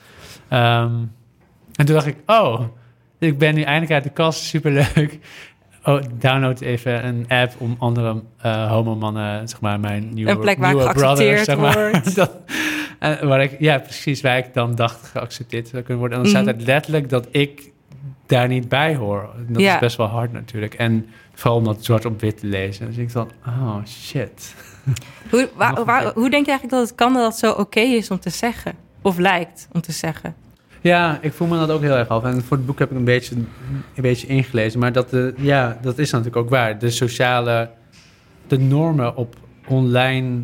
Ehm, 0.48 0.92
en 1.74 1.86
toen 1.86 1.94
dacht 1.94 2.06
ik, 2.06 2.16
oh, 2.26 2.60
ik 3.18 3.38
ben 3.38 3.54
nu 3.54 3.62
eindelijk 3.62 3.92
uit 3.92 4.04
de 4.04 4.10
kast, 4.10 4.40
superleuk. 4.42 5.18
Oh, 5.88 6.00
download 6.18 6.61
even 6.61 7.07
een 7.07 7.25
app 7.28 7.52
om 7.59 7.76
andere 7.78 8.23
eh 8.42 8.71
homomannen, 8.71 9.49
zeg 9.49 9.61
maar, 9.61 9.80
mijn 9.80 10.14
nieuwe 10.14 10.30
Een 10.30 10.38
plek 10.38 10.59
waar 10.59 10.75
ik 10.75 10.80
geaccepteerd 10.80 11.45
zeg 11.45 11.57
maar. 11.59 11.90
word. 11.90 12.18
eh, 12.99 13.21
waar 13.21 13.42
ik, 13.42 13.57
ja, 13.59 13.78
precies, 13.78 14.21
waar 14.21 14.38
ik 14.38 14.54
dan 14.54 14.75
dacht 14.75 15.07
geaccepteerd 15.07 15.68
zou 15.68 15.83
kunnen 15.83 15.99
worden. 15.99 16.18
En 16.18 16.25
dan 16.25 16.33
staat 16.33 16.45
Mhm. 16.47 16.57
het 16.57 16.66
letterlijk 16.66 17.09
dat 17.09 17.26
ik 17.30 17.71
daar 18.26 18.49
niet 18.49 18.68
bij 18.68 18.95
hoor. 18.95 19.28
Dat 19.49 19.61
Ja. 19.62 19.75
is 19.75 19.80
best 19.80 19.97
wel 19.97 20.07
hard 20.07 20.33
natuurlijk. 20.33 20.75
En 20.75 21.07
vooral 21.35 21.59
om 21.59 21.64
dat 21.64 21.85
zwart 21.85 22.04
op 22.04 22.21
wit 22.21 22.38
te 22.40 22.47
lezen. 22.47 22.87
Dus 22.87 22.97
ik 22.97 23.12
dacht, 23.12 23.30
oh 23.47 23.76
shit. 23.87 24.54
Hoe, 25.30 25.49
waar- 25.57 26.12
hoe 26.14 26.30
denk 26.30 26.45
je 26.45 26.50
eigenlijk 26.50 26.71
dat 26.71 26.80
het 26.88 26.95
kan 26.95 27.12
dat 27.14 27.25
het 27.25 27.37
zo 27.38 27.50
oké 27.52 27.80
is 27.80 28.11
om 28.11 28.18
te 28.21 28.30
zeggen? 28.30 28.73
Of 29.02 29.18
lijkt 29.18 29.68
om 29.73 29.80
te 29.80 29.92
zeggen? 29.92 30.35
Ja, 30.80 31.18
ik 31.20 31.32
voel 31.32 31.49
me 31.49 31.58
dat 31.58 31.70
ook 31.70 31.80
heel 31.80 31.97
erg 31.97 32.08
af. 32.08 32.25
En 32.25 32.42
voor 32.42 32.56
het 32.56 32.66
boek 32.66 32.78
heb 32.78 32.90
ik 32.90 32.97
een 32.97 33.04
beetje, 33.04 33.35
een 33.37 34.02
beetje 34.02 34.26
ingelezen. 34.26 34.80
Maar 34.80 34.92
dat, 34.92 35.11
de, 35.11 35.35
ja, 35.37 35.78
dat 35.82 35.99
is 35.99 36.11
natuurlijk 36.11 36.37
ook 36.37 36.49
waar. 36.50 36.78
De 36.78 36.90
sociale, 36.90 37.70
de 38.47 38.58
normen 38.58 39.16
op 39.16 39.37
online 39.66 40.40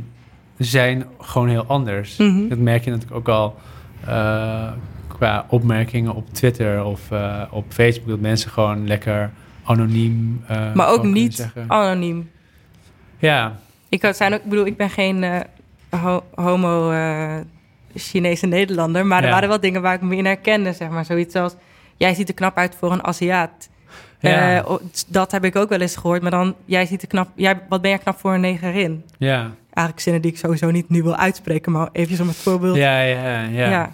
zijn 0.59 1.05
gewoon 1.21 1.49
heel 1.49 1.64
anders. 1.67 2.17
Mhm. 2.17 2.49
Dat 2.49 2.59
merk 2.59 2.85
je 2.85 2.91
natuurlijk 2.91 3.17
ook 3.17 3.29
al 3.29 3.57
eh, 4.07 4.73
qua 5.09 5.47
opmerkingen 5.49 6.14
op 6.14 6.33
Twitter 6.33 6.85
of 6.85 7.11
eh, 7.11 7.43
op 7.50 7.64
Facebook. 7.69 8.09
Dat 8.09 8.21
mensen 8.21 8.50
gewoon 8.50 8.87
lekker 8.87 9.31
anoniem. 9.64 10.43
eh, 10.49 10.73
Maar 10.75 10.88
ook 10.88 11.05
niet 11.05 11.35
zeggen. 11.35 11.64
anoniem. 11.69 12.31
Ja, 13.19 13.59
Ik, 13.88 14.03
had- 14.03 14.17
zijn 14.17 14.33
ook, 14.35 14.43
ik 14.45 14.49
bedoel, 14.49 14.67
ik 14.67 14.76
ben 14.76 14.91
geen 14.91 15.23
eh, 15.25 15.41
ho- 16.03 16.25
homo 16.35 16.91
eh, 16.91 17.35
Chinese 17.95 18.47
Nederlander. 18.47 19.07
Maar 19.07 19.25
er 19.25 19.31
waren 19.31 19.49
wel 19.49 19.61
dingen 19.61 19.83
waar 19.83 19.95
ik 19.95 20.01
me 20.01 20.17
in 20.17 20.25
herkende. 20.25 20.73
Zeg 20.73 20.89
maar. 20.89 21.05
Zoiets 21.05 21.35
als, 21.35 21.55
jij 21.97 22.15
ziet 22.15 22.29
er 22.29 22.35
knap 22.35 22.57
uit 22.57 22.75
voor 22.79 22.93
een 22.93 23.05
Aziat. 23.05 23.69
Ja. 24.21 24.65
Eh, 24.65 24.75
dat 25.09 25.33
heb 25.33 25.45
ik 25.45 25.57
ook 25.57 25.69
wel 25.69 25.81
eens 25.81 25.97
gehoord. 25.97 26.23
Maar 26.23 26.31
dan, 26.31 26.55
jij 26.65 26.87
ziet 26.87 27.03
er 27.03 27.09
knap, 27.09 27.29
jij, 27.35 27.61
wat 27.69 27.81
ben 27.81 27.91
jij 27.91 27.99
knap 27.99 28.19
voor 28.19 28.35
een 28.35 28.41
negerin? 28.41 29.05
ja, 29.19 29.51
Eigenlijk 29.71 30.01
zinnen 30.01 30.23
die 30.23 30.31
ik 30.31 30.39
sowieso 30.39 30.71
niet 30.71 30.89
nu 30.89 31.03
wil 31.03 31.17
uitspreken. 31.17 31.73
Maar 31.73 31.89
even 31.93 32.21
om 32.21 32.29
het 32.29 32.37
voorbeeld. 32.37 32.77
ja, 32.77 33.01
ja. 33.01 33.41
ja. 33.41 33.71
Ja. 33.71 33.93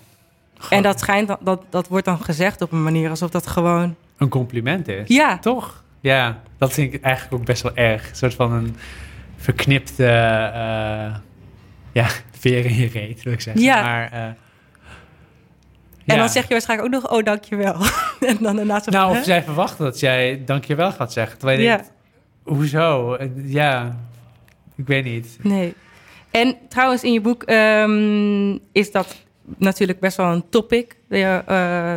En 0.71 0.83
dat 0.83 1.01
schijnt, 1.01 1.37
dat, 1.41 1.63
dat 1.71 1.89
wordt 1.89 2.05
dan 2.05 2.21
gezegd 2.21 2.63
op 2.63 2.73
een 2.73 2.83
manier 2.83 3.11
alsof 3.11 3.31
dat 3.31 3.47
gewoon... 3.47 3.95
Een 4.17 4.29
compliment 4.29 4.89
is. 4.89 5.09
Ja, 5.09 5.39
Toch? 5.39 5.83
Ja, 6.01 6.41
dat 6.59 6.73
vind 6.73 6.95
ik 6.95 7.03
eigenlijk 7.03 7.35
ook 7.35 7.45
best 7.45 7.63
wel 7.63 7.75
erg. 7.75 8.11
Een 8.11 8.17
soort 8.17 8.35
van 8.35 8.53
een 8.53 8.77
verknipte 9.37 10.05
eh, 10.05 11.15
ja, 11.93 12.07
veer 12.41 12.65
in 12.67 12.75
je 12.75 12.89
reet, 12.89 13.23
wil 13.23 13.33
ik 13.33 13.41
zeggen. 13.41 13.63
Ja. 13.63 13.83
Maar, 13.83 14.13
eh, 14.13 14.23
En 14.23 14.37
ja. 16.05 16.17
dan 16.17 16.29
zeg 16.29 16.43
je 16.43 16.49
waarschijnlijk 16.53 16.95
ook 16.95 17.03
nog, 17.03 17.13
oh, 17.13 17.25
dankjewel. 17.25 17.75
en 18.31 18.37
dan 18.41 18.57
daarna 18.57 18.81
zo... 18.81 18.91
Nou, 18.91 19.13
hè? 19.13 19.19
of 19.19 19.25
zij 19.25 19.43
verwachten 19.43 19.85
dat 19.85 20.01
jij 20.01 20.43
dankjewel 20.45 20.93
gaat 20.93 21.13
zeggen. 21.13 21.39
Terwijl 21.39 21.59
je 21.59 21.65
Ja. 21.65 21.77
denkt, 21.77 21.93
hoezo? 22.43 23.15
Eh, 23.15 23.29
Ja, 23.45 23.97
ik 24.77 24.87
weet 24.87 25.05
niet. 25.05 25.39
Nee. 25.43 25.75
En 26.31 26.57
trouwens, 26.69 27.03
in 27.05 27.13
je 27.13 27.21
boek 27.21 27.43
ehm, 27.43 28.57
is 28.73 28.91
dat 28.93 29.17
natuurlijk 29.59 30.01
best 30.01 30.17
wel 30.17 30.33
een 30.33 30.49
topic, 30.49 30.97
je, 31.09 31.43
eh, 31.47 31.97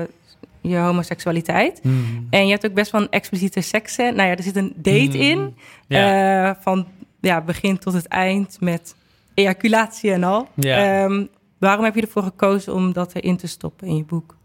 je 0.62 0.77
homoseksualiteit. 0.77 1.79
Hmm. 1.82 2.27
En 2.29 2.45
je 2.45 2.51
hebt 2.51 2.65
ook 2.65 2.73
best 2.73 2.91
wel 2.91 3.01
een 3.01 3.10
expliciete 3.10 3.62
seksen. 3.62 4.15
Nou 4.15 4.29
ja, 4.29 4.36
er 4.36 4.43
zit 4.43 4.56
een 4.56 4.73
date 4.75 5.17
Hmm. 5.17 5.21
in, 5.21 5.56
Ja. 5.88 6.49
eh, 6.49 6.56
van 6.62 6.88
ja, 7.21 7.41
begin 7.41 7.77
tot 7.77 7.93
het 7.93 8.08
eind 8.08 8.58
met 8.60 8.95
ejaculatie 9.34 10.12
en 10.12 10.24
al. 10.24 10.48
Ja. 10.54 11.04
Ehm, 11.04 11.26
waarom 11.58 11.86
heb 11.86 11.96
je 11.96 12.02
ervoor 12.02 12.24
gekozen 12.24 12.74
om 12.74 12.93
dat 12.93 13.15
erin 13.15 13.38
te 13.38 13.48
stoppen 13.48 13.88
in 13.88 13.96
je 13.96 14.04
boek? 14.04 14.36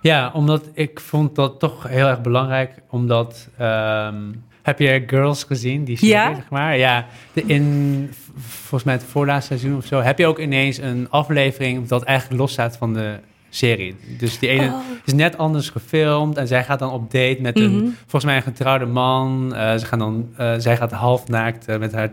Ja, 0.00 0.30
omdat 0.34 0.64
ik 0.72 1.00
vond 1.00 1.34
dat 1.34 1.58
toch 1.58 1.88
heel 1.88 2.06
erg 2.06 2.20
belangrijk. 2.20 2.72
Omdat, 2.90 3.48
ehm, 3.58 4.16
heb 4.62 4.78
je 4.78 5.02
Girls 5.06 5.44
gezien, 5.44 5.84
die 5.84 5.96
serie, 5.96 6.12
Ja. 6.14 6.34
zeg 6.34 6.50
maar? 6.50 6.76
Ja, 6.76 7.06
de, 7.32 7.42
in, 7.42 8.10
volgens 8.38 8.84
mij 8.84 8.94
het 8.94 9.04
voorlaatste 9.04 9.58
seizoen 9.58 9.78
of 9.78 9.84
zo, 9.86 10.00
heb 10.00 10.18
je 10.18 10.26
ook 10.26 10.38
ineens 10.38 10.78
een 10.78 11.06
aflevering 11.10 11.88
dat 11.88 12.02
eigenlijk 12.02 12.40
losstaat 12.40 12.76
van 12.76 12.94
de 12.94 13.18
serie. 13.50 13.96
Dus 14.18 14.38
die 14.38 14.48
ene 14.48 14.66
Oh. 14.66 14.78
is 15.04 15.12
net 15.12 15.38
anders 15.38 15.70
gefilmd 15.70 16.36
en 16.36 16.46
zij 16.46 16.64
gaat 16.64 16.78
dan 16.78 16.90
op 16.90 17.10
date 17.10 17.38
met 17.40 17.54
Mhm. 17.54 17.64
een, 17.64 17.94
volgens 18.00 18.24
mij 18.24 18.36
een 18.36 18.42
getrouwde 18.42 18.86
man. 18.86 19.54
Eh, 19.54 19.76
ze 19.76 19.86
gaan 19.86 19.98
dan, 19.98 20.28
eh, 20.36 20.54
zij 20.58 20.76
gaat 20.76 20.92
half 20.92 21.28
naakt 21.28 21.66
eh, 21.68 21.78
met 21.78 21.92
haar 21.92 22.10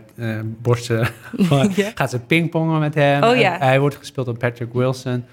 borsten, 0.62 1.08
Ja. 1.74 1.90
gaat 1.94 2.10
ze 2.10 2.18
pingpongen 2.18 2.80
met 2.80 2.94
hem. 2.94 3.22
Oh 3.22 3.36
ja. 3.36 3.56
hij 3.58 3.80
wordt 3.80 3.96
gespeeld 3.96 4.26
door 4.26 4.36
Patrick 4.36 4.72
Wilson. 4.72 5.24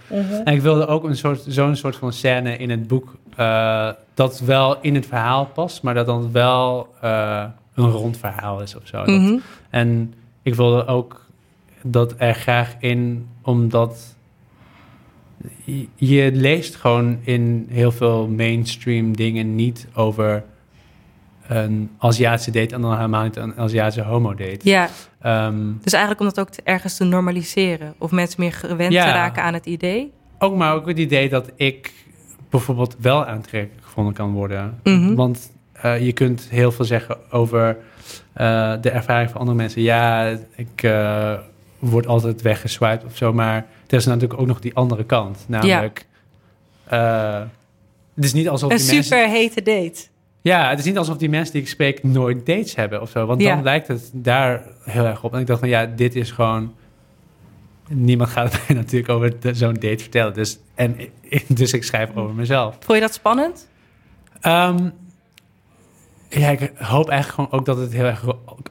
En 0.43 0.53
ik 0.53 0.61
wilde 0.61 0.87
ook 0.87 1.03
een 1.03 1.15
soort, 1.17 1.43
zo'n 1.47 1.75
soort 1.75 1.95
van 1.95 2.13
scène 2.13 2.57
in 2.57 2.69
het 2.69 2.87
boek 2.87 3.15
dat 4.13 4.39
wel 4.39 4.77
in 4.81 4.95
het 4.95 5.05
verhaal 5.05 5.45
past, 5.45 5.81
maar 5.83 5.93
dat 5.93 6.05
dan 6.05 6.31
wel 6.31 6.87
een 7.75 7.89
rond 7.89 8.17
verhaal 8.17 8.61
is 8.61 8.75
of 8.75 8.81
zo. 8.83 8.97
Dat- 8.97 9.07
Mhm. 9.07 9.35
en 9.69 10.13
ik 10.41 10.55
wilde 10.55 10.85
ook 10.85 11.25
dat 11.81 12.13
er 12.17 12.33
graag 12.33 12.75
in, 12.79 13.27
omdat 13.41 14.12
je- 15.95 16.31
leest 16.33 16.75
gewoon 16.75 17.17
in 17.21 17.67
heel 17.69 17.91
veel 17.91 18.27
mainstream 18.27 19.15
dingen 19.15 19.55
niet 19.55 19.87
over 19.93 20.43
een 21.47 21.89
Aziatische 21.97 22.51
date 22.51 22.75
en 22.75 22.81
dan 22.81 22.95
helemaal 22.95 23.23
niet 23.23 23.35
een 23.35 23.57
Aziatische 23.57 24.01
homo-date. 24.03 24.59
Ja, 24.69 24.89
Ehm, 25.21 25.71
dus 25.81 25.93
eigenlijk 25.93 26.19
om 26.23 26.27
dat 26.27 26.39
ook 26.39 26.49
te- 26.49 26.61
ergens 26.63 26.97
te 26.97 27.03
normaliseren. 27.03 27.93
Of 27.97 28.11
mensen 28.11 28.41
meer 28.41 28.53
gewend 28.53 28.93
Ja. 28.93 29.05
te 29.05 29.11
raken 29.11 29.43
aan 29.43 29.53
het 29.53 29.65
idee. 29.65 30.11
ook 30.39 30.55
maar 30.55 30.73
ook 30.73 30.87
het 30.87 30.97
idee 30.99 31.29
dat 31.29 31.51
ik 31.55 31.93
bijvoorbeeld 32.49 32.95
wel 32.99 33.25
aantrekkelijk 33.25 33.85
gevonden 33.85 34.13
kan 34.13 34.31
worden. 34.31 34.79
Mhm. 34.83 35.15
Want 35.15 35.51
eh, 35.73 36.05
je 36.05 36.11
kunt 36.13 36.47
heel 36.49 36.71
veel 36.71 36.85
zeggen 36.85 37.17
over 37.31 37.77
eh, 38.33 38.73
de 38.81 38.89
ervaring 38.89 39.29
van 39.29 39.39
andere 39.39 39.57
mensen. 39.57 39.81
Ja, 39.81 40.37
ik 40.55 40.83
eh, 40.83 41.33
word 41.79 42.07
altijd 42.07 42.41
weggeswiped 42.41 43.05
of 43.05 43.15
zo. 43.17 43.33
Maar 43.33 43.65
er 43.93 43.99
is 43.99 44.05
natuurlijk 44.05 44.39
ook 44.39 44.47
nog 44.47 44.59
die 44.59 44.75
andere 44.75 45.03
kant. 45.03 45.45
Namelijk, 45.47 46.05
eh, 46.83 47.41
het 48.15 48.23
is 48.23 48.33
niet 48.33 48.49
alsof 48.49 48.71
Een 48.71 48.77
die 48.77 48.85
mensen... 48.85 49.03
super 49.03 49.29
hete 49.29 49.61
date. 49.61 50.01
Ja, 50.41 50.69
het 50.69 50.79
is 50.79 50.85
niet 50.85 50.97
alsof 50.97 51.17
die 51.17 51.29
mensen 51.29 51.53
die 51.53 51.61
ik 51.61 51.67
spreek 51.67 52.03
nooit 52.03 52.45
dates 52.45 52.75
hebben 52.75 53.01
of 53.01 53.09
zo. 53.09 53.25
Want 53.25 53.41
Ja. 53.41 53.55
dan 53.55 53.63
lijkt 53.63 53.87
het 53.87 54.09
daar 54.13 54.63
heel 54.83 55.05
erg 55.05 55.23
op. 55.23 55.33
En 55.33 55.39
ik 55.39 55.47
dacht 55.47 55.59
van 55.59 55.69
ja, 55.69 55.85
dit 55.85 56.15
is 56.15 56.31
gewoon... 56.31 56.73
Niemand 57.89 58.29
gaat 58.29 58.51
het 58.53 58.61
mij 58.67 58.77
natuurlijk 58.77 59.09
over 59.09 59.33
zo'n 59.55 59.73
date 59.73 59.97
vertellen. 59.97 60.33
Dus, 60.33 60.59
en, 60.75 60.97
dus 61.47 61.73
ik 61.73 61.83
schrijf 61.83 62.09
over 62.15 62.33
mezelf. 62.35 62.77
Vond 62.79 62.97
je 62.97 63.03
dat 63.03 63.13
spannend? 63.13 63.69
Ehm, 64.41 64.89
ja, 66.33 66.49
ik 66.49 66.71
hoop 66.77 67.09
eigenlijk 67.09 67.27
gewoon 67.27 67.59
ook 67.59 67.65
dat 67.65 67.77
het 67.77 67.93
heel 67.93 68.05
erg 68.05 68.23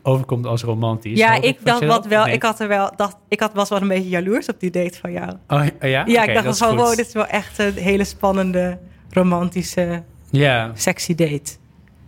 overkomt 0.03 0.47
als 0.47 0.63
romantisch. 0.63 1.19
Ja, 1.19 1.43
ik 1.43 1.59
dacht 1.65 1.85
wat 1.85 2.07
wel. 2.07 2.25
Nee. 2.25 2.35
Ik 2.35 2.43
had 2.43 2.61
er 2.61 2.69
wel, 2.69 2.93
dacht, 2.97 3.17
ik 3.29 3.41
had, 3.41 3.53
was 3.53 3.69
wel 3.69 3.81
een 3.81 3.89
beetje 3.89 4.09
jaloers 4.09 4.49
op 4.49 4.61
die 4.61 4.71
date 4.71 4.99
van 4.99 5.13
jou. 5.13 5.33
Oh, 5.49 5.65
ja? 5.81 6.03
Ja, 6.07 6.25
ik 6.25 6.43
dacht 6.43 6.59
van, 6.59 6.77
wow, 6.77 6.97
dit 6.97 7.07
is 7.07 7.13
wel 7.13 7.27
echt 7.27 7.59
een 7.59 7.75
hele 7.75 8.05
spannende, 8.05 8.79
romantische, 9.11 10.03
Ja, 10.31 10.71
sexy 10.75 11.15
date. 11.15 11.53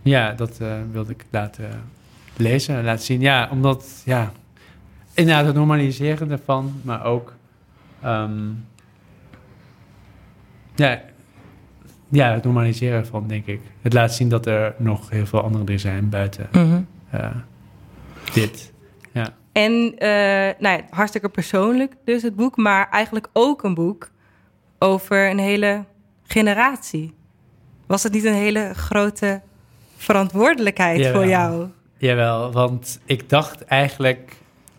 ja, 0.01 0.31
dat 0.31 0.57
eh, 0.59 0.67
wilde 0.91 1.11
ik 1.11 1.25
laten 1.29 1.69
lezen, 2.37 2.83
laten 2.83 3.05
zien. 3.05 3.21
Ja, 3.21 3.47
omdat, 3.51 3.85
ja, 4.05 4.31
inderdaad 5.13 5.45
het 5.45 5.55
normaliseren 5.55 6.31
ervan, 6.31 6.81
maar 6.81 7.05
ook, 7.05 7.33
ehm, 8.01 8.33
ja, 10.75 11.01
ja, 12.15 12.33
het 12.33 12.43
normaliseren 12.43 12.99
ervan, 12.99 13.27
denk 13.27 13.45
ik. 13.45 13.61
Het 13.81 13.93
laat 13.93 14.13
zien 14.13 14.29
dat 14.29 14.45
er 14.45 14.75
nog 14.77 15.09
heel 15.09 15.25
veel 15.25 15.41
andere 15.41 15.63
dingen 15.63 15.81
zijn 15.81 16.09
buiten 16.09 16.49
eh, 17.09 17.29
dit. 18.33 18.73
Ja. 19.11 19.33
En 19.51 19.93
eh, 19.97 20.09
nou 20.59 20.77
ja, 20.77 20.81
hartstikke 20.89 21.29
persoonlijk 21.29 21.93
dus 22.05 22.21
het 22.21 22.35
boek, 22.35 22.57
maar 22.57 22.89
eigenlijk 22.89 23.27
ook 23.33 23.63
een 23.63 23.73
boek 23.73 24.11
over 24.79 25.29
een 25.29 25.39
hele 25.39 25.83
generatie. 26.23 27.13
Was 27.87 28.03
het 28.03 28.13
niet 28.13 28.25
een 28.25 28.33
hele 28.33 28.73
grote 28.73 29.41
verantwoordelijkheid 29.95 30.99
Jawel. 30.99 31.21
voor 31.21 31.29
jou? 31.29 31.67
Jawel, 31.97 32.51
want 32.51 32.99
ik 33.05 33.29
dacht 33.29 33.65
eigenlijk 33.65 34.35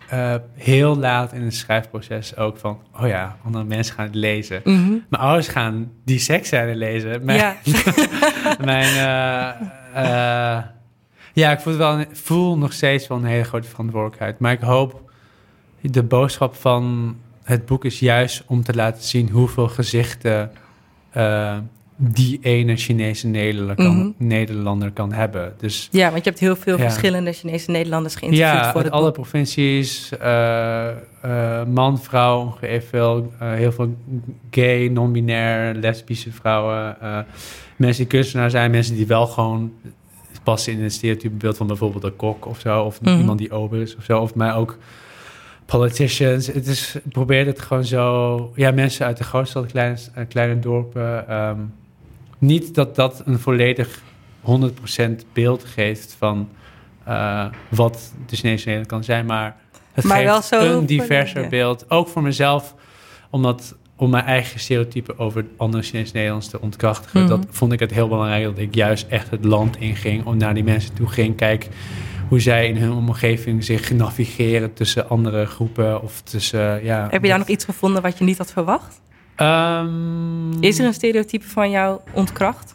eh, 0.09 0.35
heel 0.55 0.97
laat 0.97 1.33
in 1.33 1.42
het 1.42 1.55
schrijfproces 1.55 2.37
ook 2.37 2.57
van... 2.59 2.83
oh 3.01 3.07
ja, 3.07 3.37
andere 3.45 3.64
mensen 3.64 3.95
gaan 3.95 4.07
het 4.07 4.14
lezen. 4.14 4.61
Mhm. 4.64 4.90
Mijn 5.09 5.23
ouders 5.23 5.49
gaan 5.49 5.92
die 6.05 6.19
seksscène 6.19 6.75
lezen. 6.75 7.25
Mijn, 7.25 7.38
Ja. 7.38 7.57
mijn, 8.64 8.95
eh, 8.95 9.49
eh, 9.95 10.64
ja, 11.33 11.51
ik 11.53 11.61
voel, 11.61 11.77
wel, 11.77 12.05
voel 12.12 12.59
nog 12.59 12.73
steeds 12.73 13.07
wel 13.07 13.19
een 13.19 13.25
hele 13.25 13.45
grote 13.45 13.69
verantwoordelijkheid. 13.69 14.38
Maar 14.38 14.53
ik 14.53 14.61
hoop, 14.61 15.11
de 15.81 16.03
boodschap 16.03 16.55
van 16.55 17.16
het 17.42 17.66
boek 17.66 17.85
is 17.85 17.99
juist 17.99 18.42
om 18.47 18.62
te 18.62 18.75
laten 18.75 19.03
zien 19.03 19.31
hoeveel 19.31 19.69
gezichten 19.69 20.51
die 21.99 22.39
ene 22.43 22.77
Chinese 22.77 23.27
Nederlander 23.27 23.75
kan, 23.77 23.97
Mhm. 23.99 24.11
Nederlander 24.29 24.91
kan 24.93 25.13
hebben. 25.13 25.53
Dus 25.59 25.89
Ja, 25.91 26.11
want 26.11 26.25
je 26.25 26.31
hebt 26.31 26.41
heel 26.43 26.57
veel 26.57 26.77
Ja. 26.79 26.83
verschillende 26.83 27.33
Chinese 27.33 27.71
Nederlanders 27.71 28.15
geïnterviewd 28.15 28.51
ja, 28.65 28.73
voor 28.73 28.83
het 28.83 28.91
alle 28.93 29.05
boek. 29.05 29.15
provincies, 29.15 30.13
eh, 30.19 30.89
eh, 30.91 31.67
man, 31.67 31.99
vrouw, 32.03 32.57
veel, 32.89 33.33
eh, 33.39 33.53
heel 33.53 33.73
veel 33.73 33.97
gay, 34.51 34.89
non-binair, 34.89 35.75
lesbische 35.75 36.33
vrouwen, 36.33 36.97
mensen 37.77 38.03
die 38.09 38.13
kunstenaar 38.13 38.51
zijn, 38.51 38.71
mensen 38.71 38.95
die 38.97 39.07
wel 39.07 39.27
gewoon 39.27 39.73
passen 40.43 40.73
in 40.73 40.83
het 40.83 40.93
stereotype 40.93 41.35
beeld 41.35 41.57
van 41.57 41.67
bijvoorbeeld 41.67 42.05
een 42.05 42.17
kok 42.17 42.47
of 42.47 42.61
zo, 42.61 42.83
of 42.83 43.01
Mhm. 43.01 43.19
iemand 43.19 43.39
die 43.39 43.53
ober 43.53 43.81
is 43.81 43.97
of 43.97 44.05
zo, 44.05 44.21
of 44.21 44.35
mij 44.35 44.55
ook 44.55 44.79
politicians. 45.67 46.47
Het 46.47 46.67
is, 46.67 46.97
probeer 47.09 47.47
het 47.47 47.61
gewoon 47.61 47.85
zo, 47.85 48.53
ja, 48.55 48.71
mensen 48.71 49.07
uit 49.07 49.17
de 49.17 49.25
grootstad, 49.25 49.67
kleine, 49.67 49.97
kleine 50.29 50.59
dorpen. 50.59 51.29
ehm, 51.29 51.59
niet 52.38 52.75
dat 52.75 52.96
dat 52.96 53.22
een 53.25 53.38
volledig 53.38 54.03
100% 54.42 55.11
beeld 55.33 55.64
geeft 55.64 56.16
van 56.18 56.49
eh, 57.05 57.44
wat 57.68 58.12
de 58.27 58.37
Chinese 58.37 58.64
Nederland 58.64 58.87
kan 58.87 59.05
zijn, 59.05 59.27
maar 59.27 59.57
het 59.92 60.05
Maar 60.05 60.16
geeft 60.16 60.29
wel 60.29 60.42
zo 60.42 60.79
een 60.79 60.87
diverser 60.87 61.42
ja. 61.42 61.49
beeld. 61.49 61.90
Ook 61.90 62.09
voor 62.09 62.22
mezelf, 62.22 62.75
omdat 63.31 63.75
om 63.96 64.11
mijn 64.11 64.25
eigen 64.25 64.61
stereotypen 64.61 65.18
over 65.18 65.44
andere 65.57 65.83
Chinese 65.83 66.12
Nederlands 66.14 66.49
te 66.49 66.61
ontkrachtigen. 66.61 67.20
Mhm. 67.20 67.29
Dat 67.29 67.46
vond 67.51 67.72
ik 67.72 67.81
het 67.81 67.90
heel 67.90 68.09
belangrijk 68.09 68.44
dat 68.44 68.59
ik 68.59 68.75
juist 68.75 69.07
echt 69.09 69.31
het 69.31 69.44
land 69.44 69.77
inging, 69.77 70.25
om 70.27 70.37
naar 70.37 70.55
die 70.55 70.64
mensen 70.64 70.94
toe 70.94 71.09
ging. 71.09 71.37
Kijk 71.37 71.68
hoe 72.29 72.40
zij 72.40 72.68
in 72.68 72.77
hun 72.77 72.92
omgeving 72.92 73.64
zich 73.64 73.90
navigeren 73.90 74.72
tussen 74.72 75.09
andere 75.09 75.46
groepen 75.46 76.03
of 76.03 76.20
tussen, 76.20 76.85
ja. 76.85 77.07
Heb 77.11 77.22
je 77.22 77.29
daar 77.29 77.38
nog 77.38 77.49
iets 77.49 77.64
gevonden 77.64 78.03
wat 78.03 78.18
je 78.18 78.25
niet 78.25 78.38
had 78.38 78.53
verwacht? 78.53 79.01
Ehm, 79.37 80.53
Is 80.62 80.79
er 80.79 80.87
een 80.87 80.94
stereotype 80.94 81.46
van 81.46 81.70
jou 81.70 82.01
ontkracht? 82.12 82.75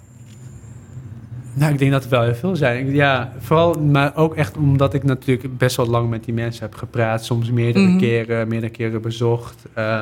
Nou, 1.54 1.74
ik 1.74 1.80
denk 1.80 1.92
dat 1.92 2.04
er 2.04 2.10
wel 2.10 2.22
heel 2.22 2.36
veel 2.36 2.56
zijn. 2.56 2.94
Ja, 2.94 3.32
vooral, 3.40 3.74
maar 3.74 4.16
ook 4.16 4.36
echt 4.36 4.58
omdat 4.58 4.94
ik 4.94 5.04
natuurlijk 5.04 5.58
best 5.58 5.76
wel 5.76 5.88
lang 5.88 6.10
met 6.10 6.24
die 6.24 6.34
mensen 6.34 6.64
heb 6.64 6.76
gepraat. 6.76 7.26
Soms 7.26 7.52
meerdere 7.52 7.88
Mhm. 7.88 7.98
keren, 7.98 8.48
meerdere 8.48 8.72
keren 8.72 9.02
bezocht. 9.02 9.66
eh, 9.74 10.02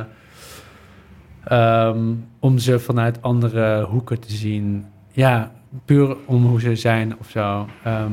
ehm, 1.44 2.00
om 2.40 2.58
ze 2.58 2.80
vanuit 2.80 3.22
andere 3.22 3.84
hoeken 3.84 4.20
te 4.20 4.32
zien. 4.34 4.86
Ja, 5.12 5.52
puur 5.86 6.16
om 6.26 6.46
hoe 6.46 6.62
ze 6.62 6.76
zijn 6.76 7.16
of 7.20 7.30
zo. 7.30 7.68
Ehm, 7.84 8.12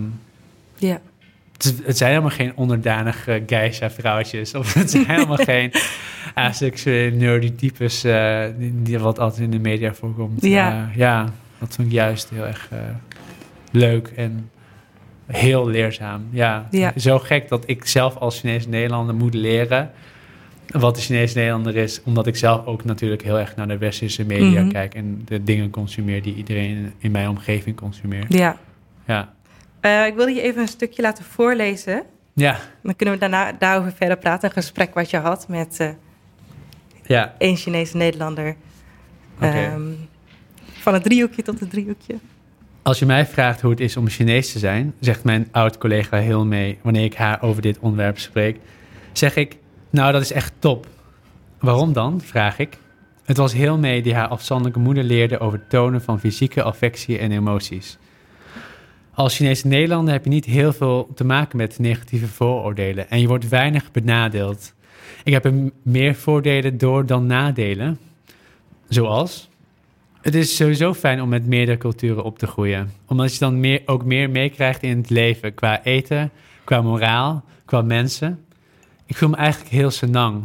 Ja. 0.76 1.00
Het, 1.84 1.96
zijn 1.96 2.10
helemaal 2.10 2.30
geen 2.36 2.52
onderdanige 2.56 3.42
geisha-vrouwtjes. 3.46 4.54
Of 4.54 4.74
het 4.74 4.90
zijn 4.90 5.06
helemaal 5.06 5.36
geen 5.54 5.72
asexuele 6.34 7.16
nerdy 7.16 7.52
types... 7.52 8.04
eh, 8.04 8.44
die, 8.58 8.82
die 8.82 8.98
wat 8.98 9.18
altijd 9.18 9.40
in 9.42 9.50
de 9.50 9.58
media 9.58 9.94
voorkomt. 9.94 10.42
Ja. 10.42 10.88
Eh, 10.90 10.96
ja, 10.96 11.32
dat 11.58 11.74
vind 11.74 11.86
ik 11.88 11.92
juist 11.94 12.30
heel 12.30 12.46
erg 12.46 12.68
eh, 12.70 12.78
leuk 13.70 14.12
en 14.16 14.50
heel 15.26 15.68
leerzaam. 15.68 16.26
Ja. 16.30 16.68
Ja. 16.70 16.92
zo 16.96 17.18
gek 17.18 17.48
dat 17.48 17.62
ik 17.66 17.86
zelf 17.86 18.16
als 18.16 18.40
Chinese 18.40 18.68
Nederlander 18.68 19.14
moet 19.14 19.34
leren... 19.34 19.90
wat 20.66 20.94
de 20.94 21.00
Chinese 21.00 21.36
Nederlander 21.36 21.76
is... 21.76 22.00
omdat 22.04 22.26
ik 22.26 22.36
zelf 22.36 22.66
ook 22.66 22.84
natuurlijk 22.84 23.22
heel 23.22 23.38
erg 23.38 23.56
naar 23.56 23.68
de 23.68 23.78
westerse 23.78 24.24
media 24.24 24.60
Mhm. 24.60 24.70
kijk... 24.72 24.94
en 24.94 25.22
de 25.24 25.42
dingen 25.42 25.70
consumeer 25.70 26.22
die 26.22 26.34
iedereen 26.34 26.92
in 26.98 27.10
mijn 27.10 27.28
omgeving 27.28 27.76
consumeert. 27.76 28.32
ja. 28.32 28.56
Ja. 29.06 29.34
Eh, 29.86 30.06
ik 30.06 30.14
wilde 30.14 30.32
je 30.32 30.42
even 30.42 30.62
een 30.62 30.68
stukje 30.68 31.02
laten 31.02 31.24
voorlezen. 31.24 32.02
Ja, 32.32 32.58
Dan 32.82 32.96
kunnen 32.96 33.14
we 33.14 33.20
daarna 33.20 33.52
daarover 33.52 33.92
verder 33.92 34.16
praten. 34.18 34.48
Een 34.48 34.54
gesprek 34.54 34.94
wat 34.94 35.10
je 35.10 35.16
had 35.16 35.48
met 35.48 35.80
eh 35.80 35.88
ja. 37.06 37.34
één 37.38 37.56
Chinese 37.56 37.96
Nederlander. 37.96 38.56
Ehm, 39.38 39.82
van 40.72 40.94
het 40.94 41.02
driehoekje 41.02 41.42
tot 41.42 41.60
het 41.60 41.70
driehoekje. 41.70 42.14
Als 42.82 42.98
je 42.98 43.06
mij 43.06 43.26
vraagt 43.26 43.60
hoe 43.60 43.70
het 43.70 43.80
is 43.80 43.96
om 43.96 44.08
Chinees 44.08 44.52
te 44.52 44.58
zijn, 44.58 44.94
zegt 45.00 45.24
mijn 45.24 45.48
oud-collega 45.50 46.18
heel 46.18 46.44
mee 46.44 46.78
wanneer 46.82 47.04
ik 47.04 47.14
haar 47.14 47.42
over 47.42 47.62
dit 47.62 47.78
onderwerp 47.78 48.18
spreek, 48.18 48.58
zeg 49.12 49.36
ik, 49.36 49.56
nou 49.90 50.12
dat 50.12 50.22
is 50.22 50.32
echt 50.32 50.52
top. 50.58 50.86
Waarom 51.60 51.92
dan? 51.92 52.20
vraag 52.20 52.58
ik. 52.58 52.78
Het 53.24 53.36
was 53.36 53.52
heel 53.52 53.78
mee 53.78 54.02
die 54.02 54.14
haar 54.14 54.28
afzonderlijke 54.28 54.80
moeder 54.80 55.04
leerde 55.04 55.38
over 55.38 55.66
tonen 55.68 56.02
van 56.02 56.20
fysieke 56.20 56.62
affectie 56.62 57.18
en 57.18 57.32
emoties. 57.32 57.98
Als 59.16 59.36
Chinese 59.36 59.66
Nederlander 59.66 60.12
heb 60.12 60.24
je 60.24 60.30
niet 60.30 60.44
heel 60.44 60.72
veel 60.72 61.08
te 61.14 61.24
maken 61.24 61.56
met 61.56 61.78
negatieve 61.78 62.26
vooroordelen 62.26 63.10
en 63.10 63.20
je 63.20 63.26
wordt 63.26 63.48
weinig 63.48 63.90
benadeeld. 63.90 64.74
Ik 65.24 65.32
heb 65.32 65.44
er 65.44 65.54
meer 65.82 66.14
voordelen 66.14 66.78
door 66.78 67.06
dan 67.06 67.26
nadelen. 67.26 67.98
Zoals 68.88 69.48
het 70.20 70.34
is 70.34 70.56
sowieso 70.56 70.94
fijn 70.94 71.22
om 71.22 71.28
met 71.28 71.46
meerdere 71.46 71.78
culturen 71.78 72.24
op 72.24 72.38
te 72.38 72.46
groeien. 72.46 72.92
Omdat 73.06 73.32
je 73.32 73.38
dan 73.38 73.60
meer, 73.60 73.82
ook 73.86 74.04
meer 74.04 74.30
meekrijgt 74.30 74.82
in 74.82 74.96
het 74.96 75.10
leven. 75.10 75.54
Qua 75.54 75.84
eten, 75.84 76.30
qua 76.64 76.80
moraal, 76.82 77.44
qua 77.64 77.82
mensen. 77.82 78.44
Ik 79.06 79.16
voel 79.16 79.28
me 79.28 79.36
eigenlijk 79.36 79.70
heel 79.70 79.90
senang. 79.90 80.44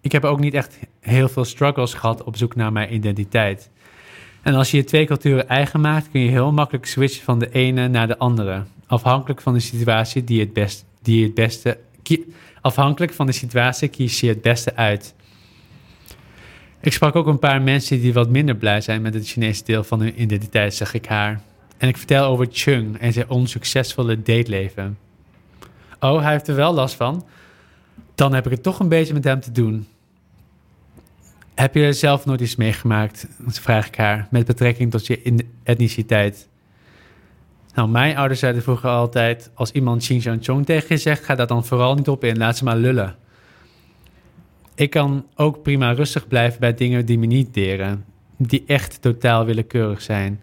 Ik 0.00 0.12
heb 0.12 0.24
ook 0.24 0.40
niet 0.40 0.54
echt 0.54 0.78
heel 1.00 1.28
veel 1.28 1.44
struggles 1.44 1.94
gehad 1.94 2.24
op 2.24 2.36
zoek 2.36 2.54
naar 2.54 2.72
mijn 2.72 2.94
identiteit. 2.94 3.70
En 4.46 4.54
als 4.54 4.70
je 4.70 4.76
je 4.76 4.84
twee 4.84 5.06
culturen 5.06 5.48
eigen 5.48 5.80
maakt, 5.80 6.10
kun 6.10 6.20
je 6.20 6.30
heel 6.30 6.52
makkelijk 6.52 6.86
switchen 6.86 7.24
van 7.24 7.38
de 7.38 7.50
ene 7.50 7.88
naar 7.88 8.06
de 8.06 8.18
andere. 8.18 8.62
Afhankelijk 8.86 9.40
van 9.40 9.52
de 9.52 9.60
situatie 9.60 10.24
die 10.24 10.40
het, 10.40 10.52
best, 10.52 10.84
die 11.02 11.24
het 11.24 11.34
beste. 11.34 11.78
afhankelijk 12.60 13.12
van 13.12 13.26
de 13.26 13.32
situatie 13.32 13.88
kies 13.88 14.20
je 14.20 14.28
het 14.28 14.42
beste 14.42 14.76
uit. 14.76 15.14
Ik 16.80 16.92
sprak 16.92 17.16
ook 17.16 17.26
een 17.26 17.38
paar 17.38 17.62
mensen 17.62 18.00
die 18.00 18.12
wat 18.12 18.28
minder 18.28 18.56
blij 18.56 18.80
zijn 18.80 19.02
met 19.02 19.14
het 19.14 19.28
Chinese 19.28 19.64
deel 19.64 19.84
van 19.84 20.00
hun 20.00 20.22
identiteit, 20.22 20.74
zeg 20.74 20.94
ik 20.94 21.06
haar. 21.06 21.40
En 21.76 21.88
ik 21.88 21.96
vertel 21.96 22.26
over 22.26 22.46
Chung 22.50 22.98
en 22.98 23.12
zijn 23.12 23.30
onsuccesvolle 23.30 24.22
dateleven. 24.22 24.98
Oh, 26.00 26.22
hij 26.22 26.32
heeft 26.32 26.48
er 26.48 26.54
wel 26.54 26.72
last 26.72 26.94
van. 26.94 27.26
Dan 28.14 28.34
heb 28.34 28.44
ik 28.44 28.50
het 28.50 28.62
toch 28.62 28.80
een 28.80 28.88
beetje 28.88 29.14
met 29.14 29.24
hem 29.24 29.40
te 29.40 29.52
doen. 29.52 29.86
Heb 31.56 31.74
je 31.74 31.92
zelf 31.92 32.24
nooit 32.24 32.40
iets 32.40 32.56
meegemaakt, 32.56 33.26
vraag 33.46 33.86
ik 33.86 33.96
haar, 33.96 34.28
met 34.30 34.46
betrekking 34.46 34.90
tot 34.90 35.06
je 35.06 35.44
etniciteit? 35.62 36.48
Nou, 37.74 37.88
mijn 37.88 38.16
ouders 38.16 38.40
zeiden 38.40 38.62
vroeger 38.62 38.90
altijd, 38.90 39.50
als 39.54 39.72
iemand 39.72 40.02
Xinjiang 40.02 40.44
Chong 40.44 40.66
tegen 40.66 40.86
je 40.88 40.96
zegt, 40.96 41.24
ga 41.24 41.34
daar 41.34 41.46
dan 41.46 41.64
vooral 41.64 41.94
niet 41.94 42.08
op 42.08 42.24
in, 42.24 42.38
laat 42.38 42.56
ze 42.56 42.64
maar 42.64 42.76
lullen. 42.76 43.16
Ik 44.74 44.90
kan 44.90 45.26
ook 45.34 45.62
prima 45.62 45.92
rustig 45.92 46.28
blijven 46.28 46.60
bij 46.60 46.74
dingen 46.74 47.06
die 47.06 47.18
me 47.18 47.26
niet 47.26 47.54
deren, 47.54 48.04
die 48.36 48.64
echt 48.66 49.02
totaal 49.02 49.44
willekeurig 49.44 50.02
zijn. 50.02 50.40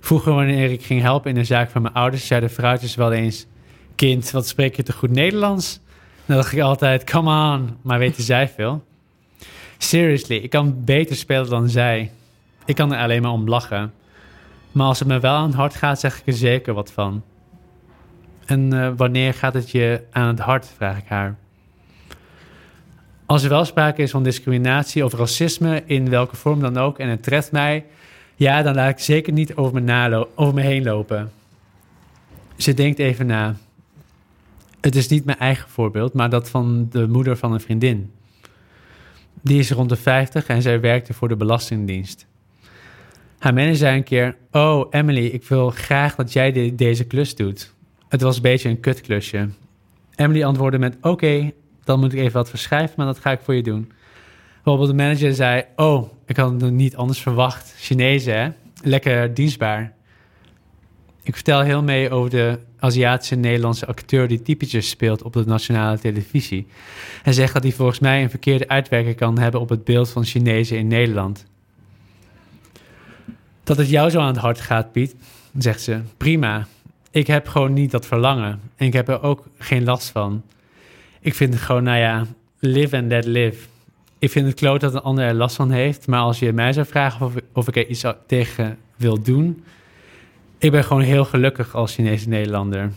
Vroeger, 0.00 0.32
wanneer 0.32 0.70
ik 0.70 0.84
ging 0.84 1.00
helpen 1.00 1.30
in 1.30 1.36
de 1.36 1.44
zaak 1.44 1.70
van 1.70 1.82
mijn 1.82 1.94
ouders, 1.94 2.26
zeiden 2.26 2.50
vrouwtjes 2.50 2.94
wel 2.94 3.12
eens: 3.12 3.46
Kind, 3.94 4.30
wat 4.30 4.48
spreek 4.48 4.76
je 4.76 4.82
te 4.82 4.92
goed 4.92 5.10
Nederlands? 5.10 5.80
Dan 6.26 6.36
dacht 6.36 6.52
ik 6.52 6.60
altijd: 6.60 7.04
Come 7.04 7.54
on, 7.54 7.76
maar 7.82 7.98
weten 7.98 8.22
zij 8.22 8.48
veel? 8.48 8.86
Seriously, 9.78 10.36
ik 10.36 10.50
kan 10.50 10.84
beter 10.84 11.16
spelen 11.16 11.50
dan 11.50 11.68
zij. 11.68 12.10
Ik 12.64 12.74
kan 12.74 12.92
er 12.92 13.00
alleen 13.00 13.22
maar 13.22 13.30
om 13.30 13.48
lachen. 13.48 13.92
Maar 14.72 14.86
als 14.86 14.98
het 14.98 15.08
me 15.08 15.20
wel 15.20 15.34
aan 15.34 15.46
het 15.46 15.54
hart 15.54 15.74
gaat, 15.74 16.00
zeg 16.00 16.18
ik 16.18 16.26
er 16.26 16.32
zeker 16.32 16.74
wat 16.74 16.92
van. 16.92 17.22
En 18.44 18.72
eh, 18.72 18.92
wanneer 18.96 19.34
gaat 19.34 19.54
het 19.54 19.70
je 19.70 20.02
aan 20.10 20.28
het 20.28 20.38
hart, 20.38 20.66
vraag 20.76 20.98
ik 20.98 21.08
haar. 21.08 21.36
Als 23.26 23.42
er 23.42 23.48
wel 23.48 23.64
sprake 23.64 24.02
is 24.02 24.10
van 24.10 24.22
discriminatie 24.22 25.04
of 25.04 25.12
racisme, 25.12 25.82
in 25.86 26.10
welke 26.10 26.36
vorm 26.36 26.60
dan 26.60 26.76
ook, 26.76 26.98
en 26.98 27.08
het 27.08 27.22
treft 27.22 27.52
mij, 27.52 27.84
ja, 28.36 28.62
dan 28.62 28.74
laat 28.74 28.90
ik 28.90 28.98
zeker 28.98 29.32
niet 29.32 29.54
over 29.54 29.82
me, 29.82 30.26
over 30.34 30.54
me 30.54 30.60
heen 30.60 30.82
lopen. 30.82 31.32
Ze 32.56 32.74
denkt 32.74 32.98
even 32.98 33.26
na. 33.26 33.56
Het 34.80 34.96
is 34.96 35.08
niet 35.08 35.24
mijn 35.24 35.38
eigen 35.38 35.68
voorbeeld, 35.68 36.12
maar 36.12 36.30
dat 36.30 36.50
van 36.50 36.88
de 36.90 37.08
moeder 37.08 37.36
van 37.36 37.52
een 37.52 37.60
vriendin. 37.60 38.12
Die 39.42 39.58
is 39.58 39.70
rond 39.70 39.88
de 39.88 39.96
50 39.96 40.46
en 40.46 40.62
zij 40.62 40.80
werkte 40.80 41.12
voor 41.14 41.28
de 41.28 41.36
Belastingdienst. 41.36 42.26
Haar 43.38 43.54
manager 43.54 43.76
zei 43.76 43.96
een 43.96 44.02
keer: 44.04 44.36
Oh, 44.52 44.86
Emily, 44.90 45.26
ik 45.26 45.44
wil 45.44 45.70
graag 45.70 46.14
dat 46.14 46.32
jij 46.32 46.52
de- 46.52 46.74
deze 46.74 47.04
klus 47.04 47.34
doet. 47.34 47.74
Het 48.08 48.20
was 48.20 48.36
een 48.36 48.42
beetje 48.42 48.68
een 48.68 48.80
kutklusje. 48.80 49.48
Emily 50.14 50.44
antwoordde 50.44 50.78
met: 50.78 50.96
Oké, 51.00 51.52
dan 51.84 52.00
moet 52.00 52.12
ik 52.12 52.18
even 52.18 52.32
wat 52.32 52.50
verschrijven, 52.50 52.94
maar 52.96 53.06
dat 53.06 53.18
ga 53.18 53.30
ik 53.32 53.40
voor 53.42 53.54
je 53.54 53.62
doen. 53.62 53.92
Bijvoorbeeld 54.54 54.88
de 54.98 55.02
manager 55.04 55.34
zei: 55.34 55.64
Oh, 55.76 56.12
ik 56.26 56.36
had 56.36 56.60
het 56.60 56.70
niet 56.72 56.96
anders 56.96 57.20
verwacht. 57.20 57.74
Chinezen, 57.78 58.40
hè? 58.40 58.48
Lekker 58.82 59.34
dienstbaar. 59.34 59.92
Ik 61.28 61.34
vertel 61.34 61.60
heel 61.60 61.82
mee 61.82 62.10
over 62.10 62.30
de 62.30 62.58
Aziatische 62.78 63.34
Nederlandse 63.34 63.86
acteur 63.86 64.28
die 64.28 64.42
typetjes 64.42 64.88
speelt 64.88 65.22
op 65.22 65.32
de 65.32 65.44
nationale 65.44 65.98
televisie. 65.98 66.66
Hij 67.22 67.32
zegt 67.32 67.52
dat 67.52 67.62
hij 67.62 67.72
volgens 67.72 67.98
mij 67.98 68.22
een 68.22 68.30
verkeerde 68.30 68.68
uitwerking 68.68 69.16
kan 69.16 69.38
hebben 69.38 69.60
op 69.60 69.68
het 69.68 69.84
beeld 69.84 70.08
van 70.08 70.24
Chinezen 70.24 70.78
in 70.78 70.86
Nederland. 70.86 71.44
Dat 73.64 73.76
het 73.76 73.90
jou 73.90 74.10
zo 74.10 74.20
aan 74.20 74.26
het 74.26 74.36
hart 74.36 74.60
gaat, 74.60 74.92
Piet, 74.92 75.14
zegt 75.58 75.80
ze. 75.80 76.00
Prima. 76.16 76.66
Ik 77.10 77.26
heb 77.26 77.48
gewoon 77.48 77.72
niet 77.72 77.90
dat 77.90 78.06
verlangen. 78.06 78.60
En 78.76 78.86
ik 78.86 78.92
heb 78.92 79.08
er 79.08 79.22
ook 79.22 79.46
geen 79.58 79.84
last 79.84 80.10
van. 80.10 80.42
Ik 81.20 81.34
vind 81.34 81.54
het 81.54 81.62
gewoon, 81.62 81.82
nou 81.82 81.98
ja, 81.98 82.26
live 82.58 82.96
and 82.96 83.08
let 83.08 83.24
live. 83.24 83.66
Ik 84.18 84.30
vind 84.30 84.46
het 84.46 84.54
kloot 84.54 84.80
dat 84.80 84.94
een 84.94 85.00
ander 85.00 85.24
er 85.24 85.34
last 85.34 85.56
van 85.56 85.70
heeft. 85.70 86.06
Maar 86.06 86.20
als 86.20 86.38
je 86.38 86.52
mij 86.52 86.72
zou 86.72 86.86
vragen 86.86 87.26
of, 87.26 87.34
of 87.52 87.68
ik 87.68 87.76
er 87.76 87.86
iets 87.86 88.04
tegen 88.26 88.78
wil 88.96 89.22
doen, 89.22 89.62
ik 90.58 90.70
ben 90.70 90.84
gewoon 90.84 91.02
heel 91.02 91.24
gelukkig 91.24 91.74
als 91.74 91.94
Chinese 91.94 92.28
Nederlander. 92.28 92.92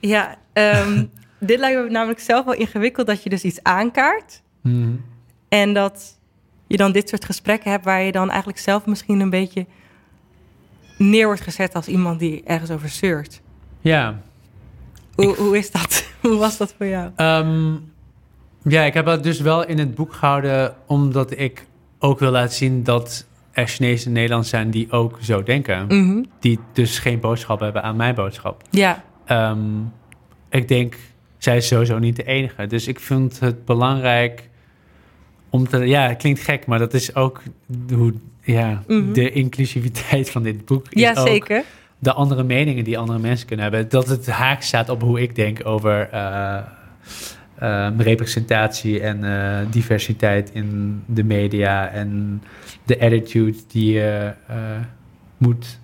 Ja, 0.00 0.36
ehm, 0.52 1.04
dit 1.38 1.58
lijkt 1.58 1.82
me 1.82 1.90
namelijk 1.90 2.20
zelf 2.20 2.44
wel 2.44 2.54
ingewikkeld 2.54 3.06
dat 3.06 3.22
je 3.22 3.30
dus 3.30 3.42
iets 3.42 3.62
aankaart. 3.62 4.42
Mhm. 4.60 4.90
En 5.48 5.74
dat 5.74 6.18
je 6.66 6.76
dan 6.76 6.92
dit 6.92 7.08
soort 7.08 7.24
gesprekken 7.24 7.70
hebt 7.70 7.84
waar 7.84 8.02
je 8.02 8.12
dan 8.12 8.28
eigenlijk 8.28 8.58
zelf 8.58 8.86
misschien 8.86 9.20
een 9.20 9.30
beetje 9.30 9.66
neer 10.98 11.26
wordt 11.26 11.40
gezet 11.40 11.74
als 11.74 11.88
iemand 11.88 12.18
die 12.18 12.42
ergens 12.44 12.70
over 12.70 12.88
zeurt. 12.88 13.40
Ja. 13.80 14.20
Hoe, 15.14 15.36
hoe 15.36 15.58
is 15.58 15.70
dat? 15.70 16.06
hoe 16.20 16.36
was 16.36 16.56
dat 16.56 16.74
voor 16.76 16.86
jou? 16.86 17.10
Ehm, 17.16 17.72
ja, 18.62 18.82
ik 18.82 18.94
heb 18.94 19.06
het 19.06 19.22
dus 19.22 19.40
wel 19.40 19.66
in 19.66 19.78
het 19.78 19.94
boek 19.94 20.14
gehouden 20.14 20.74
omdat 20.86 21.38
ik 21.38 21.66
ook 21.98 22.18
wil 22.18 22.30
laten 22.30 22.54
zien 22.54 22.82
dat 22.82 23.26
er 23.52 23.66
Chinese 23.66 24.08
Nederlanders 24.08 24.50
zijn 24.50 24.70
die 24.70 24.92
ook 24.92 25.18
zo 25.22 25.42
denken. 25.42 25.86
Mhm. 25.86 26.24
Die 26.40 26.58
dus 26.72 26.98
geen 26.98 27.20
boodschap 27.20 27.60
hebben 27.60 27.82
aan 27.82 27.96
mijn 27.96 28.14
boodschap. 28.14 28.62
Ja. 28.70 29.04
Ehm, 29.24 29.58
ik 30.50 30.68
denk, 30.68 30.96
zij 31.38 31.56
is 31.56 31.66
sowieso 31.66 31.98
niet 31.98 32.16
de 32.16 32.24
enige. 32.24 32.66
Dus 32.66 32.86
ik 32.86 33.00
vind 33.00 33.40
het 33.40 33.64
belangrijk 33.64 34.48
om 35.50 35.68
te... 35.68 35.78
Ja, 35.78 36.08
het 36.08 36.16
klinkt 36.16 36.40
gek, 36.40 36.66
maar 36.66 36.78
dat 36.78 36.94
is 36.94 37.14
ook 37.14 37.42
hoe... 37.94 38.14
Ja, 38.42 38.82
mhm. 38.86 39.12
de 39.12 39.30
inclusiviteit 39.30 40.30
van 40.30 40.42
dit 40.42 40.64
boek 40.64 40.86
is 40.90 41.00
ja, 41.00 41.26
zeker. 41.26 41.62
de 41.98 42.12
andere 42.12 42.42
meningen 42.42 42.84
die 42.84 42.98
andere 42.98 43.18
mensen 43.18 43.46
kunnen 43.46 43.64
hebben. 43.64 43.88
Dat 43.88 44.08
het 44.08 44.26
haak 44.26 44.62
staat 44.62 44.88
op 44.88 45.00
hoe 45.02 45.20
ik 45.20 45.34
denk 45.34 45.66
over... 45.66 46.08
Uh, 46.14 46.58
representatie 47.96 49.00
en 49.00 49.24
uh, 49.24 49.58
diversiteit 49.70 50.50
in 50.52 51.02
de 51.06 51.24
media 51.24 51.88
en 51.88 52.42
de 52.84 53.00
attitude 53.00 53.58
die 53.68 53.92
je 53.92 54.32
uh, 54.50 54.56
moet, 55.36 55.78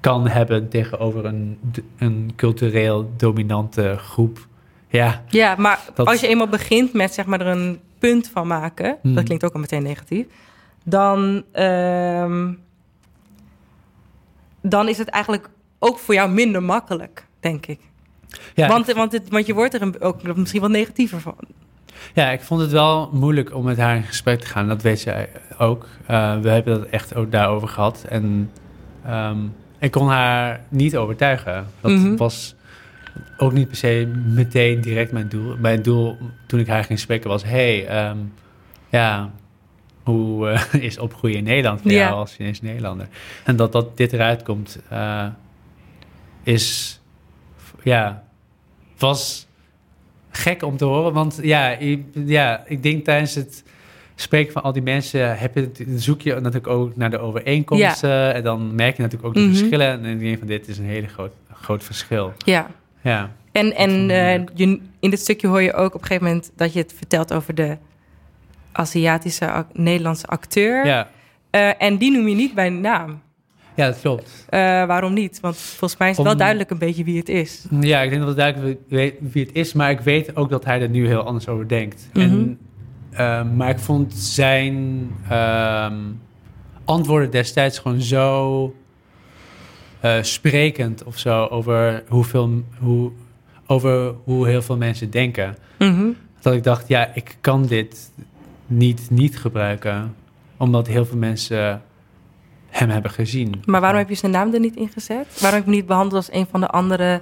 kan 0.00 0.28
hebben 0.28 0.68
tegenover 0.68 1.24
een, 1.24 1.58
een 1.98 2.32
cultureel 2.36 3.12
dominante 3.16 3.96
groep. 3.98 4.46
Ja, 4.88 5.22
ja 5.28 5.54
maar 5.58 5.80
als 5.96 6.20
je 6.20 6.28
eenmaal 6.28 6.48
begint 6.48 6.92
met 6.92 7.14
zeg 7.14 7.26
maar 7.26 7.40
er 7.40 7.46
een 7.46 7.80
punt 7.98 8.28
van 8.28 8.46
maken, 8.46 8.96
dat 9.02 9.12
hmm. 9.14 9.24
klinkt 9.24 9.44
ook 9.44 9.54
al 9.54 9.60
meteen 9.60 9.82
negatief, 9.82 10.26
dan, 10.84 11.44
um, 11.54 12.58
dan 14.60 14.88
is 14.88 14.98
het 14.98 15.08
eigenlijk 15.08 15.50
ook 15.78 15.98
voor 15.98 16.14
jou 16.14 16.30
minder 16.30 16.62
makkelijk, 16.62 17.26
denk 17.40 17.66
ik. 17.66 17.80
Ja, 18.54 18.68
want, 18.68 18.92
want, 18.92 19.12
het, 19.12 19.28
want 19.28 19.46
je 19.46 19.54
wordt 19.54 19.74
er 19.74 19.82
een, 19.82 20.00
ook 20.00 20.36
misschien 20.36 20.60
wat 20.60 20.70
negatiever 20.70 21.20
van. 21.20 21.36
Ja, 22.14 22.30
ik 22.30 22.40
vond 22.40 22.60
het 22.60 22.70
wel 22.70 23.10
moeilijk 23.12 23.54
om 23.54 23.64
met 23.64 23.78
haar 23.78 23.96
in 23.96 24.02
gesprek 24.02 24.40
te 24.40 24.46
gaan. 24.46 24.68
Dat 24.68 24.82
weet 24.82 25.00
zij 25.00 25.28
ook. 25.58 25.86
Uh, 26.10 26.40
we 26.40 26.48
hebben 26.48 26.80
het 26.80 26.88
echt 26.88 27.14
ook 27.14 27.30
daarover 27.30 27.68
gehad. 27.68 28.04
En 28.08 28.50
um, 29.08 29.54
ik 29.78 29.90
kon 29.90 30.08
haar 30.08 30.60
niet 30.68 30.96
overtuigen. 30.96 31.66
Dat 31.80 31.90
mm 31.90 32.02
-hmm. 32.02 32.16
was 32.16 32.54
ook 33.36 33.52
niet 33.52 33.68
per 33.68 33.76
se 33.76 34.12
meteen 34.26 34.80
direct 34.80 35.12
mijn 35.12 35.28
doel. 35.28 35.56
Mijn 35.58 35.82
doel 35.82 36.16
toen 36.46 36.60
ik 36.60 36.66
haar 36.66 36.84
ging 36.84 36.98
spreken 36.98 37.30
was... 37.30 37.44
hey, 37.44 38.08
um, 38.08 38.32
ja, 38.88 39.30
hoe 40.02 40.50
uh, 40.50 40.74
is 40.88 40.98
opgroeien 40.98 41.36
in 41.36 41.44
Nederland 41.44 41.80
voor 41.80 41.90
ja. 41.90 41.98
jou 41.98 42.14
als 42.14 42.34
Chinese 42.34 42.64
Nederlander? 42.64 43.08
En 43.44 43.56
dat, 43.56 43.72
dat 43.72 43.96
dit 43.96 44.12
eruit 44.12 44.42
komt, 44.42 44.78
uh, 44.92 45.26
is... 46.42 46.99
Ja, 47.82 48.24
was 48.98 49.46
gek 50.30 50.62
om 50.62 50.76
te 50.76 50.84
horen. 50.84 51.12
Want 51.12 51.38
ja, 51.42 51.70
ik, 51.70 52.04
ja, 52.12 52.64
ik 52.66 52.82
denk 52.82 53.04
tijdens 53.04 53.34
het 53.34 53.64
spreken 54.14 54.52
van 54.52 54.62
al 54.62 54.72
die 54.72 54.82
mensen 54.82 55.38
heb 55.38 55.54
je, 55.54 55.70
zoek 55.96 56.20
je 56.20 56.34
natuurlijk 56.34 56.66
ook 56.66 56.96
naar 56.96 57.10
de 57.10 57.18
overeenkomsten. 57.18 58.34
En 58.34 58.42
dan 58.42 58.74
merk 58.74 58.96
je 58.96 59.02
natuurlijk 59.02 59.28
ook 59.28 59.34
de 59.34 59.40
mhm. 59.40 59.54
verschillen. 59.54 59.86
En 59.86 60.02
dan 60.02 60.18
denk 60.18 60.30
je 60.30 60.38
van 60.38 60.46
dit 60.46 60.68
is 60.68 60.78
een 60.78 60.84
hele 60.84 61.06
groot, 61.06 61.32
groot 61.52 61.84
verschil. 61.84 62.32
Ja. 62.38 62.70
ja. 63.00 63.30
En, 63.52 63.76
en 63.76 63.90
uh, 63.90 64.34
je, 64.54 64.80
in 65.00 65.10
dit 65.10 65.20
stukje 65.20 65.46
hoor 65.46 65.62
je 65.62 65.72
ook 65.72 65.94
op 65.94 66.00
een 66.00 66.06
gegeven 66.06 66.26
moment 66.26 66.52
dat 66.56 66.72
je 66.72 66.78
het 66.78 66.94
vertelt 66.96 67.32
over 67.32 67.54
de 67.54 67.76
Aziatische 68.72 69.66
Nederlandse 69.72 70.26
acteur. 70.26 70.86
Ja. 70.86 71.08
Uh, 71.50 71.82
en 71.82 71.96
die 71.96 72.10
noem 72.10 72.28
je 72.28 72.34
niet 72.34 72.54
bij 72.54 72.68
naam. 72.68 73.22
Ja, 73.80 73.86
dat 73.86 74.00
klopt. 74.00 74.46
Uh, 74.50 74.60
waarom 74.86 75.12
niet? 75.12 75.40
Want 75.40 75.56
volgens 75.56 76.00
mij 76.00 76.10
is 76.10 76.16
het 76.16 76.26
wel 76.26 76.36
duidelijk 76.36 76.70
een 76.70 76.78
beetje 76.78 77.04
wie 77.04 77.18
het 77.18 77.28
is. 77.28 77.66
Ja, 77.80 78.00
ik 78.00 78.10
denk 78.10 78.20
dat 78.20 78.28
het 78.28 78.38
duidelijk 78.38 78.80
weet 78.88 79.14
wie 79.20 79.44
het 79.44 79.54
is. 79.54 79.72
Maar 79.72 79.90
ik 79.90 80.00
weet 80.00 80.36
ook 80.36 80.50
dat 80.50 80.64
hij 80.64 80.80
er 80.80 80.88
nu 80.88 81.06
heel 81.06 81.22
anders 81.22 81.48
over 81.48 81.68
denkt. 81.68 82.08
Mm 82.12 82.22
-hmm. 82.22 82.32
en, 82.32 82.58
uh, 83.12 83.56
maar 83.56 83.68
ik 83.68 83.78
vond 83.78 84.14
zijn 84.14 85.08
uh, 85.30 85.92
antwoorden 86.84 87.30
destijds 87.30 87.78
gewoon 87.78 88.00
zo 88.00 88.74
uh, 90.04 90.22
sprekend 90.22 91.04
of 91.04 91.18
zo 91.18 91.46
over 91.46 92.04
hoeveel, 92.08 92.62
hoe, 92.78 93.10
over 93.66 94.14
hoe 94.24 94.48
heel 94.48 94.62
veel 94.62 94.76
mensen 94.76 95.10
denken. 95.10 95.56
Mm 95.78 95.96
-hmm. 95.96 96.16
Dat 96.40 96.54
ik 96.54 96.62
dacht, 96.62 96.88
ja, 96.88 97.10
ik 97.14 97.36
kan 97.40 97.66
dit 97.66 98.10
niet 98.66 99.10
niet 99.10 99.38
gebruiken. 99.38 100.14
Omdat 100.56 100.86
heel 100.86 101.04
veel 101.04 101.18
mensen 101.18 101.82
hem 102.70 102.88
hebben 102.88 103.10
gezien. 103.10 103.62
Maar 103.64 103.80
waarom 103.80 103.98
heb 103.98 104.08
je 104.08 104.14
zijn 104.14 104.32
naam 104.32 104.54
er 104.54 104.60
niet 104.60 104.76
in 104.76 104.88
gezet? 104.88 105.40
Waarom 105.40 105.58
heb 105.58 105.64
je 105.64 105.70
hem 105.70 105.78
niet 105.78 105.86
behandeld 105.86 106.14
als 106.14 106.32
een 106.32 106.46
van 106.50 106.60
de 106.60 106.68
andere 106.68 107.20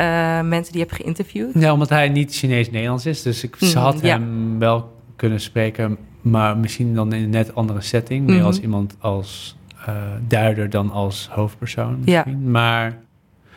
uh, 0.00 0.40
mensen 0.40 0.72
die 0.72 0.80
je 0.82 0.86
hebt 0.88 1.02
geïnterviewd? 1.02 1.50
Ja, 1.54 1.72
omdat 1.72 1.88
hij 1.88 2.08
niet 2.08 2.34
Chinees-Nederlands 2.34 3.06
is. 3.06 3.22
Dus 3.22 3.44
ik 3.44 3.60
mm, 3.60 3.72
had 3.72 4.00
ja. 4.00 4.08
hem 4.08 4.58
wel 4.58 4.94
kunnen 5.16 5.40
spreken, 5.40 5.96
maar 6.20 6.56
misschien 6.56 6.94
dan 6.94 7.12
in 7.12 7.22
een 7.22 7.30
net 7.30 7.54
andere 7.54 7.80
setting. 7.80 8.20
Meer 8.20 8.30
mm 8.30 8.38
-hmm. 8.38 8.46
als 8.46 8.60
iemand 8.60 8.96
als 8.98 9.56
uh, 9.88 9.94
duider 10.28 10.70
dan 10.70 10.90
als 10.90 11.28
hoofdpersoon 11.32 11.98
misschien. 12.04 12.42
Ja. 12.42 12.50
Maar 12.50 12.98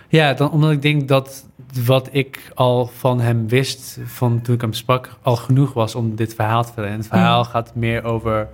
ja, 0.08 0.34
dan, 0.34 0.52
omdat 0.52 0.72
ik 0.72 0.82
denk 0.82 1.08
dat 1.08 1.48
wat 1.86 2.10
ik 2.12 2.52
al 2.56 2.86
van 2.86 3.20
hem 3.20 3.48
wist, 3.48 4.00
van 4.06 4.42
toen 4.42 4.56
ik 4.56 4.62
hem 4.62 4.74
sprak, 4.74 5.18
al 5.22 5.36
genoeg 5.36 5.74
was 5.74 5.96
om 5.96 6.16
dit 6.16 6.34
verhaal 6.34 6.62
te 6.62 6.68
vertellen. 6.68 6.92
En 6.92 6.98
het 6.98 7.08
verhaal 7.08 7.44
mm. 7.44 7.50
gaat 7.50 7.76
meer 7.76 8.04
over... 8.04 8.48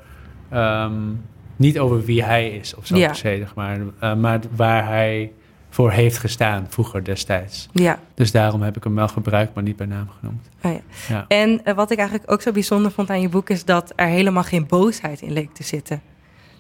Um, 0.53 1.21
niet 1.55 1.79
over 1.79 2.05
wie 2.05 2.23
hij 2.23 2.49
is 2.49 2.75
of 2.75 2.85
zo 2.85 2.97
ja. 2.97 3.07
per 3.07 3.15
se, 3.15 3.35
zeg 3.39 3.55
maar. 3.55 3.79
Uh, 3.79 4.15
maar 4.15 4.39
waar 4.55 4.87
hij 4.87 5.31
voor 5.69 5.91
heeft 5.91 6.17
gestaan 6.17 6.65
vroeger 6.69 7.03
destijds. 7.03 7.69
Ja. 7.71 7.99
Dus 8.13 8.31
daarom 8.31 8.61
heb 8.61 8.77
ik 8.77 8.83
hem 8.83 8.95
wel 8.95 9.07
gebruikt, 9.07 9.53
maar 9.53 9.63
niet 9.63 9.75
bij 9.75 9.85
naam 9.85 10.09
genoemd. 10.19 10.49
Oh 10.61 10.71
ja. 10.71 10.79
ja. 11.07 11.25
En 11.27 11.61
uh, 11.65 11.73
wat 11.73 11.91
ik 11.91 11.97
eigenlijk 11.97 12.31
ook 12.31 12.41
zo 12.41 12.51
bijzonder 12.51 12.91
vond 12.91 13.09
aan 13.09 13.21
je 13.21 13.29
boek... 13.29 13.49
is 13.49 13.65
dat 13.65 13.93
er 13.95 14.07
helemaal 14.07 14.43
geen 14.43 14.67
boosheid 14.67 15.21
in 15.21 15.33
leek 15.33 15.53
te 15.53 15.63
zitten. 15.63 16.01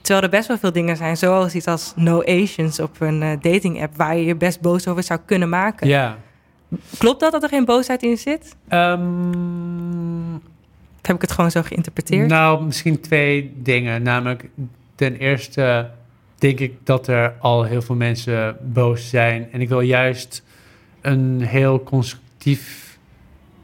Terwijl 0.01 0.25
er 0.25 0.31
best 0.31 0.47
wel 0.47 0.57
veel 0.57 0.71
dingen 0.71 0.97
zijn, 0.97 1.17
zoals 1.17 1.55
iets 1.55 1.67
als 1.67 1.93
No 1.95 2.23
Asians 2.23 2.79
op 2.79 3.01
een 3.01 3.21
uh, 3.21 3.29
dating 3.41 3.81
app... 3.81 3.95
waar 3.97 4.17
je 4.17 4.25
je 4.25 4.35
best 4.35 4.61
boos 4.61 4.87
over 4.87 5.03
zou 5.03 5.19
kunnen 5.25 5.49
maken. 5.49 5.87
Ja. 5.87 6.17
Klopt 6.97 7.19
dat, 7.19 7.31
dat 7.31 7.43
er 7.43 7.49
geen 7.49 7.65
boosheid 7.65 8.03
in 8.03 8.17
zit? 8.17 8.55
Um... 8.69 10.35
Of 10.35 11.11
heb 11.11 11.15
ik 11.15 11.21
het 11.21 11.31
gewoon 11.31 11.51
zo 11.51 11.61
geïnterpreteerd? 11.61 12.27
Nou, 12.27 12.65
misschien 12.65 13.01
twee 13.01 13.53
dingen. 13.55 14.03
Namelijk, 14.03 14.49
ten 14.95 15.15
eerste 15.15 15.89
denk 16.37 16.59
ik 16.59 16.73
dat 16.83 17.07
er 17.07 17.33
al 17.39 17.63
heel 17.63 17.81
veel 17.81 17.95
mensen 17.95 18.57
boos 18.73 19.09
zijn. 19.09 19.51
En 19.51 19.61
ik 19.61 19.69
wil 19.69 19.81
juist 19.81 20.43
een 21.01 21.41
heel 21.41 21.83
constructief, 21.83 22.97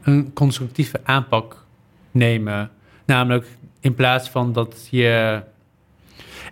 een 0.02 0.32
constructieve 0.32 1.00
aanpak 1.04 1.66
nemen. 2.10 2.70
Namelijk 3.04 3.46
in 3.80 3.94
plaats 3.94 4.28
van 4.28 4.52
dat 4.52 4.88
je. 4.90 5.42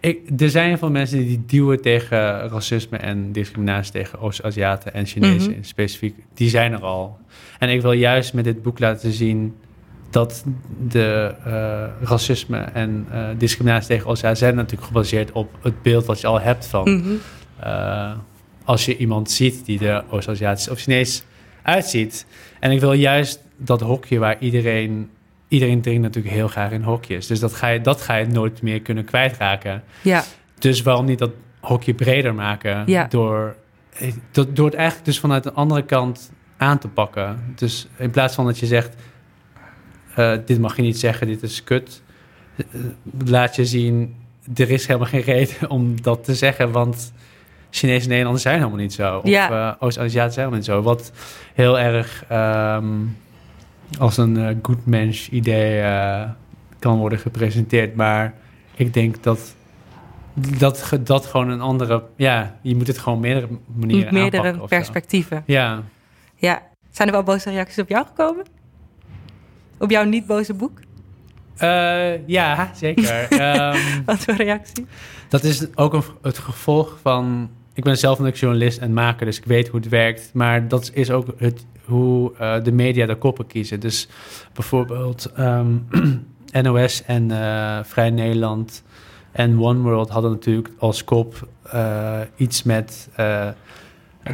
Ik, 0.00 0.40
er 0.40 0.50
zijn 0.50 0.68
heel 0.68 0.78
veel 0.78 0.90
mensen 0.90 1.18
die 1.18 1.42
duwen 1.46 1.80
tegen 1.80 2.48
racisme 2.48 2.96
en 2.96 3.32
discriminatie 3.32 3.92
tegen 3.92 4.20
Oost-Aziaten 4.20 4.94
en 4.94 5.06
Chinezen 5.06 5.52
mm 5.52 5.64
specifiek. 5.64 6.16
Die 6.34 6.48
zijn 6.48 6.72
er 6.72 6.82
al. 6.82 7.18
En 7.58 7.68
ik 7.68 7.82
wil 7.82 7.92
juist 7.92 8.34
met 8.34 8.44
dit 8.44 8.62
boek 8.62 8.78
laten 8.78 9.12
zien 9.12 9.54
dat 10.10 10.44
de 10.88 11.34
uh, 11.46 12.08
racisme 12.08 12.58
en 12.58 13.06
uh, 13.12 13.28
discriminatie 13.38 13.88
tegen 13.88 14.06
oost 14.06 14.24
zijn 14.32 14.54
natuurlijk 14.54 14.86
gebaseerd 14.86 15.32
op 15.32 15.50
het 15.62 15.82
beeld 15.82 16.06
wat 16.06 16.20
je 16.20 16.26
al 16.26 16.40
hebt 16.40 16.66
van... 16.66 16.90
Mm 16.90 17.02
-hmm. 17.02 17.18
uh, 17.64 18.12
als 18.64 18.84
je 18.84 18.96
iemand 18.96 19.30
ziet 19.30 19.64
die 19.64 19.88
er 19.88 20.04
Oost-Aziatisch 20.10 20.68
of 20.68 20.78
Chinees 20.78 21.24
uitziet. 21.62 22.26
En 22.60 22.70
ik 22.70 22.80
wil 22.80 22.92
juist 22.92 23.42
dat 23.56 23.80
hokje 23.80 24.18
waar 24.18 24.36
iedereen... 24.38 25.10
Iedereen 25.48 25.80
drinkt 25.80 26.02
natuurlijk 26.02 26.34
heel 26.34 26.48
graag 26.48 26.70
in 26.70 26.82
hokjes. 26.82 27.26
Dus 27.26 27.40
dat 27.40 27.54
ga 27.54 27.68
je, 27.68 27.80
dat 27.80 28.00
ga 28.00 28.16
je 28.16 28.26
nooit 28.26 28.62
meer 28.62 28.80
kunnen 28.80 29.04
kwijtraken. 29.04 29.82
Ja. 30.02 30.24
Dus 30.58 30.82
waarom 30.82 31.04
niet 31.04 31.18
dat 31.18 31.30
hokje 31.60 31.94
breder 31.94 32.34
maken. 32.34 32.82
Ja. 32.86 33.06
Door, 33.06 33.56
eh, 33.98 34.12
door, 34.30 34.54
door 34.54 34.66
het 34.66 34.74
eigenlijk 34.74 35.06
dus 35.06 35.18
vanuit 35.18 35.42
de 35.42 35.52
andere 35.52 35.82
kant 35.84 36.32
aan 36.56 36.78
te 36.78 36.88
pakken. 36.88 37.54
Dus 37.54 37.88
in 37.96 38.10
plaats 38.10 38.34
van 38.34 38.44
dat 38.44 38.58
je 38.58 38.66
zegt, 38.66 38.94
eh, 40.14 40.32
dit 40.46 40.58
mag 40.58 40.76
je 40.76 40.82
niet 40.82 40.98
zeggen, 40.98 41.26
dit 41.26 41.42
is 41.42 41.64
kut. 41.64 42.02
eh, 42.56 42.64
laat 43.24 43.56
je 43.56 43.64
zien, 43.66 44.14
er 44.54 44.70
is 44.70 44.86
helemaal 44.86 45.08
geen 45.08 45.20
reden 45.20 45.70
om 45.76 46.02
dat 46.02 46.24
te 46.24 46.34
zeggen, 46.34 46.72
want 46.72 47.12
Chinese 47.70 48.06
Nederlanders 48.08 48.42
zijn 48.42 48.58
helemaal 48.58 48.78
niet 48.78 48.92
zo. 48.92 49.16
Of 49.18 49.28
Ja. 49.28 49.50
eh, 49.50 49.76
Oost-Aziaten 49.86 50.32
zijn 50.32 50.46
helemaal 50.46 50.56
niet 50.56 50.64
zo. 50.64 50.82
Wat 50.82 51.12
heel 51.54 51.78
erg 51.78 52.24
ehm, 52.28 52.88
als 53.98 54.16
een 54.16 54.36
eh, 54.36 54.56
good 54.62 54.86
mensch 54.86 55.28
idee 55.28 55.82
kan 56.78 56.98
worden 56.98 57.18
gepresenteerd. 57.18 57.94
Maar 57.94 58.34
ik 58.74 58.94
denk 58.94 59.22
dat 59.22 59.54
dat, 60.58 60.92
dat 61.00 61.26
gewoon 61.26 61.48
een 61.48 61.60
andere... 61.60 62.02
Ja, 62.16 62.56
je 62.62 62.76
moet 62.76 62.86
het 62.86 62.98
gewoon 62.98 63.20
meerdere 63.20 63.48
manieren 63.74 64.14
meerdere 64.14 64.42
aanpakken 64.42 64.60
zo. 64.60 64.76
perspectieven. 64.76 65.42
Ja. 65.46 65.82
Ja. 66.36 66.62
Zijn 66.90 67.08
er 67.08 67.14
wel 67.14 67.22
boze 67.22 67.50
reacties 67.50 67.78
op 67.78 67.88
jou 67.88 68.06
gekomen? 68.06 68.44
Op 69.80 69.90
jouw 69.90 70.04
niet 70.04 70.26
boze 70.26 70.54
boek? 70.54 70.80
Eh, 71.56 72.26
ja, 72.26 72.70
zeker. 72.74 73.26
Ehm, 73.30 73.78
Wat 74.04 74.18
voor 74.18 74.34
reactie? 74.34 74.86
dat 75.28 75.44
is 75.44 75.76
ook 75.76 75.92
een, 75.92 76.02
het 76.22 76.38
gevolg 76.38 76.98
van... 77.02 77.50
Ik 77.74 77.84
ben 77.84 77.98
zelf 77.98 78.18
natuurlijk 78.18 78.42
journalist 78.42 78.78
en 78.78 78.92
maker, 78.92 79.26
dus 79.26 79.38
ik 79.38 79.44
weet 79.44 79.68
hoe 79.68 79.80
het 79.80 79.88
werkt. 79.88 80.30
Maar 80.34 80.68
dat 80.68 80.90
is 80.94 81.10
ook 81.10 81.26
het, 81.36 81.66
hoe 81.84 82.32
eh, 82.36 82.62
de 82.62 82.72
media 82.72 83.06
de 83.06 83.14
koppen 83.16 83.46
kiezen. 83.46 83.80
Dus 83.80 84.08
bijvoorbeeld 84.52 85.32
ehm, 85.36 85.76
NOS 86.62 87.02
en 87.04 87.30
eh, 87.30 87.78
Vrij 87.82 88.10
Nederland 88.10 88.82
en 89.32 89.60
One 89.60 89.80
World 89.80 90.08
hadden 90.08 90.30
natuurlijk 90.30 90.70
als 90.78 91.04
kop 91.04 91.48
iets 92.36 92.62
met... 92.62 93.08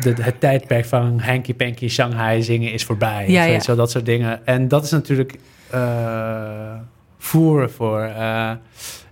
de, 0.00 0.14
het 0.20 0.40
tijdperk 0.40 0.84
van 0.84 1.20
Hanky 1.20 1.54
Panky 1.54 1.88
Shanghai 1.88 2.42
zingen 2.42 2.72
is 2.72 2.84
voorbij. 2.84 3.24
Ja, 3.28 3.58
wel, 3.66 3.76
dat 3.76 3.90
soort 3.90 4.06
dingen. 4.06 4.46
En 4.46 4.68
dat 4.68 4.84
is 4.84 4.90
natuurlijk 4.90 5.38
eh 5.70 6.74
voer 7.26 7.70
voor 7.70 8.00
eh, 8.00 8.50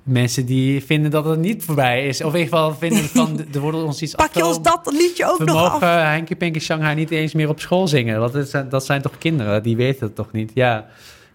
mensen 0.02 0.46
die 0.46 0.84
vinden 0.84 1.10
dat 1.10 1.24
het 1.24 1.38
niet 1.38 1.64
voorbij 1.64 2.06
is. 2.06 2.22
Of 2.22 2.34
in 2.34 2.38
ieder 2.38 2.52
geval 2.52 2.74
vinden 2.74 3.04
van, 3.04 3.40
er 3.54 3.60
wordt 3.60 3.78
ons 3.78 4.02
iets 4.02 4.14
Pak 4.14 4.34
je 4.34 4.46
ons 4.46 4.62
dat 4.62 4.92
liedje 4.98 5.30
ook 5.30 5.38
We 5.38 5.44
nog 5.44 5.54
mogen 5.54 5.88
af? 5.88 6.02
Hanky 6.02 6.34
Panky 6.34 6.58
Shanghai 6.58 6.94
niet 6.94 7.10
eens 7.10 7.34
meer 7.34 7.48
op 7.48 7.60
school 7.60 7.88
zingen. 7.88 8.20
Want 8.20 8.32
dat 8.32 8.48
zijn, 8.48 8.68
dat 8.68 8.84
zijn 8.84 9.02
toch 9.02 9.18
kinderen, 9.18 9.62
die 9.62 9.76
weten 9.76 10.06
het 10.06 10.14
toch 10.14 10.32
niet. 10.32 10.50
Ja, 10.54 10.86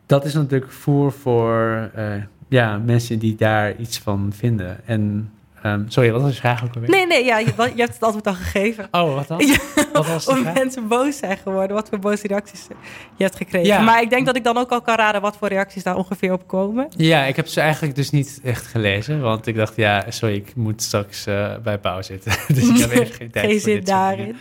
dat 0.05 0.25
is 0.25 0.33
natuurlijk 0.33 0.71
voer 0.71 1.11
voor 1.11 1.89
eh, 1.95 2.05
ja, 2.49 2.77
mensen 2.77 3.19
die 3.19 3.35
daar 3.35 3.75
iets 3.75 3.97
van 3.97 4.31
vinden. 4.35 4.77
En, 4.85 5.31
ehm, 5.63 5.83
sorry, 5.87 6.11
wat 6.11 6.21
was 6.21 6.33
je 6.33 6.39
vraag 6.39 6.63
ook 6.63 6.75
alweer? 6.75 6.89
Nee, 6.89 7.07
nee, 7.07 7.25
ja, 7.25 7.37
je, 7.37 7.53
je 7.57 7.81
hebt 7.81 7.93
het 7.93 8.03
antwoord 8.03 8.27
al 8.27 8.33
gegeven. 8.33 8.87
Oh, 8.99 9.15
wat 9.15 9.27
dan? 9.27 9.37
Ja, 9.47 9.57
Wat 9.93 10.07
was 10.07 10.27
of 10.27 10.53
mensen 10.53 10.87
boos 10.87 11.17
zijn 11.17 11.37
geworden, 11.37 11.75
wat 11.75 11.89
voor 11.89 11.99
boze 11.99 12.27
reacties 12.27 12.67
je 13.15 13.23
hebt 13.23 13.35
gekregen. 13.35 13.67
Ja. 13.67 13.81
Maar 13.81 14.01
ik 14.01 14.09
denk 14.09 14.25
dat 14.25 14.35
ik 14.35 14.43
dan 14.43 14.57
ook 14.57 14.69
al 14.71 14.81
kan 14.81 14.95
raden 14.95 15.21
wat 15.21 15.37
voor 15.37 15.47
reacties 15.47 15.83
daar 15.83 15.95
ongeveer 15.95 16.31
op 16.31 16.47
komen. 16.47 16.87
Ja, 16.97 17.23
ik 17.23 17.35
heb 17.35 17.47
ze 17.47 17.61
eigenlijk 17.61 17.95
dus 17.95 18.09
niet 18.09 18.39
echt 18.43 18.67
gelezen. 18.67 19.21
Want 19.21 19.47
ik 19.47 19.55
dacht, 19.55 19.75
ja, 19.75 20.05
sorry, 20.09 20.35
ik 20.35 20.55
moet 20.55 20.81
straks 20.81 21.25
eh, 21.25 21.57
bij 21.63 21.77
Pauw 21.77 22.01
zitten. 22.01 22.31
dus 22.55 22.69
ik 22.69 22.77
heb 22.77 22.91
even 22.91 23.13
geen 23.13 23.31
tijd 23.31 23.45
Geen 23.45 23.59
voor 23.59 23.69
zin 23.71 23.83
daarin. 23.83 24.37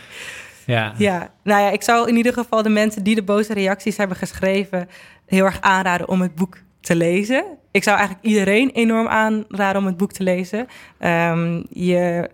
Ja. 0.65 0.93
Ja, 0.97 1.31
nou 1.43 1.61
ja, 1.61 1.69
ik 1.69 1.81
zou 1.81 2.07
in 2.07 2.15
ieder 2.15 2.33
geval 2.33 2.63
de 2.63 2.69
mensen 2.69 3.03
die 3.03 3.15
de 3.15 3.23
boze 3.23 3.53
reacties 3.53 3.97
hebben 3.97 4.17
geschreven 4.17 4.89
heel 5.25 5.45
erg 5.45 5.61
aanraden 5.61 6.07
om 6.07 6.21
het 6.21 6.35
boek 6.35 6.57
te 6.81 6.95
lezen. 6.95 7.45
Ik 7.71 7.83
zou 7.83 7.97
eigenlijk 7.97 8.27
iedereen 8.27 8.69
enorm 8.69 9.07
aanraden 9.07 9.81
om 9.81 9.85
het 9.87 9.97
boek 9.97 10.11
te 10.11 10.23
lezen. 10.23 10.67
Ehm, 10.97 11.61
je 11.69 12.29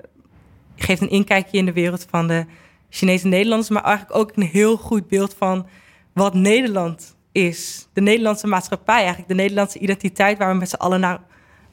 geeft 0.75 1.01
een 1.01 1.09
inkijkje 1.09 1.57
in 1.57 1.65
de 1.65 1.73
wereld 1.73 2.05
van 2.09 2.27
de 2.27 2.45
Chinese 2.89 3.27
Nederlanders, 3.27 3.69
maar 3.69 3.83
eigenlijk 3.83 4.17
ook 4.17 4.31
een 4.35 4.43
heel 4.43 4.77
goed 4.77 5.07
beeld 5.07 5.35
van 5.37 5.67
wat 6.13 6.33
Nederland 6.33 7.15
is. 7.31 7.87
De 7.93 8.01
Nederlandse 8.01 8.47
maatschappij, 8.47 8.95
eigenlijk 8.97 9.27
de 9.27 9.33
Nederlandse 9.35 9.79
identiteit 9.79 10.37
waar 10.37 10.51
we 10.51 10.59
met 10.59 10.69
z'n 10.69 10.75
allen 10.75 10.99
naar 10.99 11.19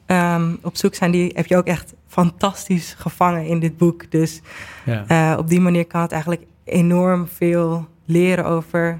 ehm, 0.05 0.55
op 0.61 0.77
zoek 0.77 0.95
zijn. 0.95 1.11
Die 1.11 1.31
heb 1.35 1.45
je 1.45 1.57
ook 1.57 1.65
echt 1.67 1.93
fantastisch 2.07 2.95
gevangen 2.97 3.45
in 3.45 3.59
dit 3.59 3.77
boek. 3.77 4.11
Dus 4.11 4.41
Ja. 4.85 5.05
eh, 5.07 5.37
op 5.39 5.47
die 5.47 5.59
manier 5.59 5.85
kan 5.87 6.01
het 6.01 6.11
eigenlijk 6.11 6.43
enorm 6.63 7.27
veel 7.27 7.87
leren 8.05 8.45
over 8.45 8.99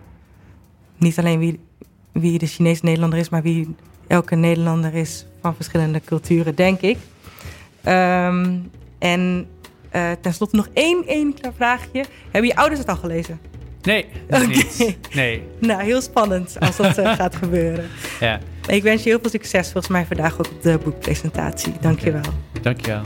niet 0.97 1.19
alleen 1.19 1.39
wie, 1.39 1.59
wie 2.13 2.37
de 2.39 2.45
Chinese 2.47 2.85
Nederlander 2.85 3.19
is, 3.19 3.29
maar 3.29 3.41
wie 3.41 3.75
elke 4.07 4.35
Nederlander 4.35 4.93
is 4.93 5.25
van 5.41 5.55
verschillende 5.55 6.01
culturen, 6.05 6.55
denk 6.55 6.81
ik. 6.81 6.97
Ehm, 7.83 8.55
en 8.99 9.47
eh 9.89 10.11
tenslotte 10.21 10.55
nog 10.55 10.67
één, 10.73 11.03
één 11.07 11.33
klein 11.33 11.53
vraagje. 11.55 12.03
Hebben 12.31 12.49
je 12.49 12.55
ouders 12.55 12.79
het 12.79 12.89
al 12.89 12.95
gelezen? 12.95 13.39
Nee, 13.81 14.05
Oké. 14.29 14.45
niet. 14.45 14.97
Nee, 15.13 15.43
Nou, 15.59 15.83
heel 15.83 16.01
spannend 16.01 16.55
als 16.59 16.75
dat 16.75 16.97
eh, 16.97 17.13
gaat 17.19 17.35
gebeuren. 17.35 17.85
ja. 18.19 18.39
Ik 18.67 18.83
wens 18.83 19.03
je 19.03 19.09
heel 19.09 19.19
veel 19.21 19.29
succes 19.29 19.63
volgens 19.71 19.87
mij 19.87 20.05
vandaag 20.05 20.33
ook 20.33 20.39
op 20.51 20.61
de 20.61 20.79
boekpresentatie. 20.83 21.73
Dank 21.81 21.99
je 21.99 22.11
wel. 22.11 22.21
Dankjewel. 22.61 23.01